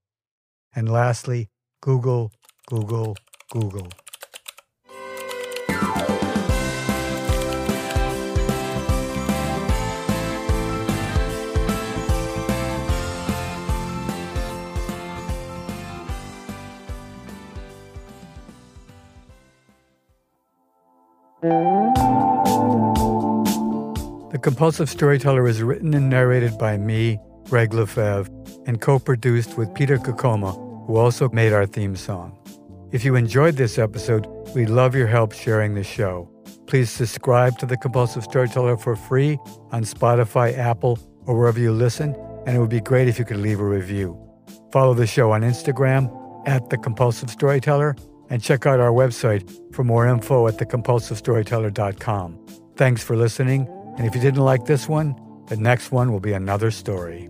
And 0.75 0.88
lastly, 0.88 1.49
Google, 1.81 2.33
Google, 2.66 3.16
Google. 3.51 3.88
Compulsive 24.40 24.88
Storyteller 24.88 25.46
is 25.46 25.62
written 25.62 25.92
and 25.94 26.09
narrated 26.09 26.57
by 26.59 26.76
me, 26.76 27.18
Gregg 27.44 27.74
Lefevre, 27.74 28.31
and 28.66 28.81
co 28.81 28.98
produced 28.98 29.57
with 29.57 29.72
Peter 29.74 29.98
Kokoma, 29.98 30.55
who 30.87 30.96
also 30.96 31.29
made 31.29 31.53
our 31.53 31.66
theme 31.66 31.94
song. 31.94 32.37
If 32.90 33.05
you 33.05 33.14
enjoyed 33.14 33.57
this 33.57 33.79
episode, 33.79 34.26
we'd 34.55 34.70
love 34.70 34.94
your 34.94 35.07
help 35.07 35.33
sharing 35.33 35.74
the 35.74 35.85
show. 35.85 36.29
Please 36.66 36.90
subscribe 36.90 37.59
to 37.59 37.66
The 37.66 37.76
Compulsive 37.76 38.24
Storyteller 38.24 38.76
for 38.76 38.96
free 38.96 39.38
on 39.72 39.85
Spotify, 39.85 40.57
Apple, 40.57 40.98
or 41.26 41.38
wherever 41.38 41.61
you 41.61 41.72
listen, 41.72 42.14
and 42.46 42.57
it 42.57 42.61
would 42.61 42.70
be 42.70 42.81
great 42.81 43.09
if 43.09 43.18
you 43.18 43.24
could 43.24 43.37
leave 43.38 43.61
a 43.61 43.64
review. 43.64 44.18
Follow 44.72 44.94
the 44.94 45.07
show 45.07 45.33
on 45.33 45.42
Instagram 45.42 46.09
at 46.46 46.70
The 46.70 46.79
Compulsive 46.79 47.31
Storyteller 47.31 47.96
and 48.31 48.42
check 48.42 48.64
out 48.64 48.81
our 48.81 48.92
website 48.92 49.74
for 49.74 49.85
more 49.85 50.07
info 50.07 50.46
at 50.48 50.55
thecompulsivestoryteller.com. 50.55 52.46
Thanks 52.76 53.03
for 53.03 53.16
listening, 53.16 53.68
and 54.01 54.09
if 54.09 54.15
you 54.15 54.21
didn't 54.23 54.41
like 54.41 54.65
this 54.65 54.89
one, 54.89 55.15
the 55.49 55.59
next 55.59 55.93
one 55.93 56.11
will 56.11 56.21
be 56.21 56.33
another 56.33 56.71
story. 56.71 57.29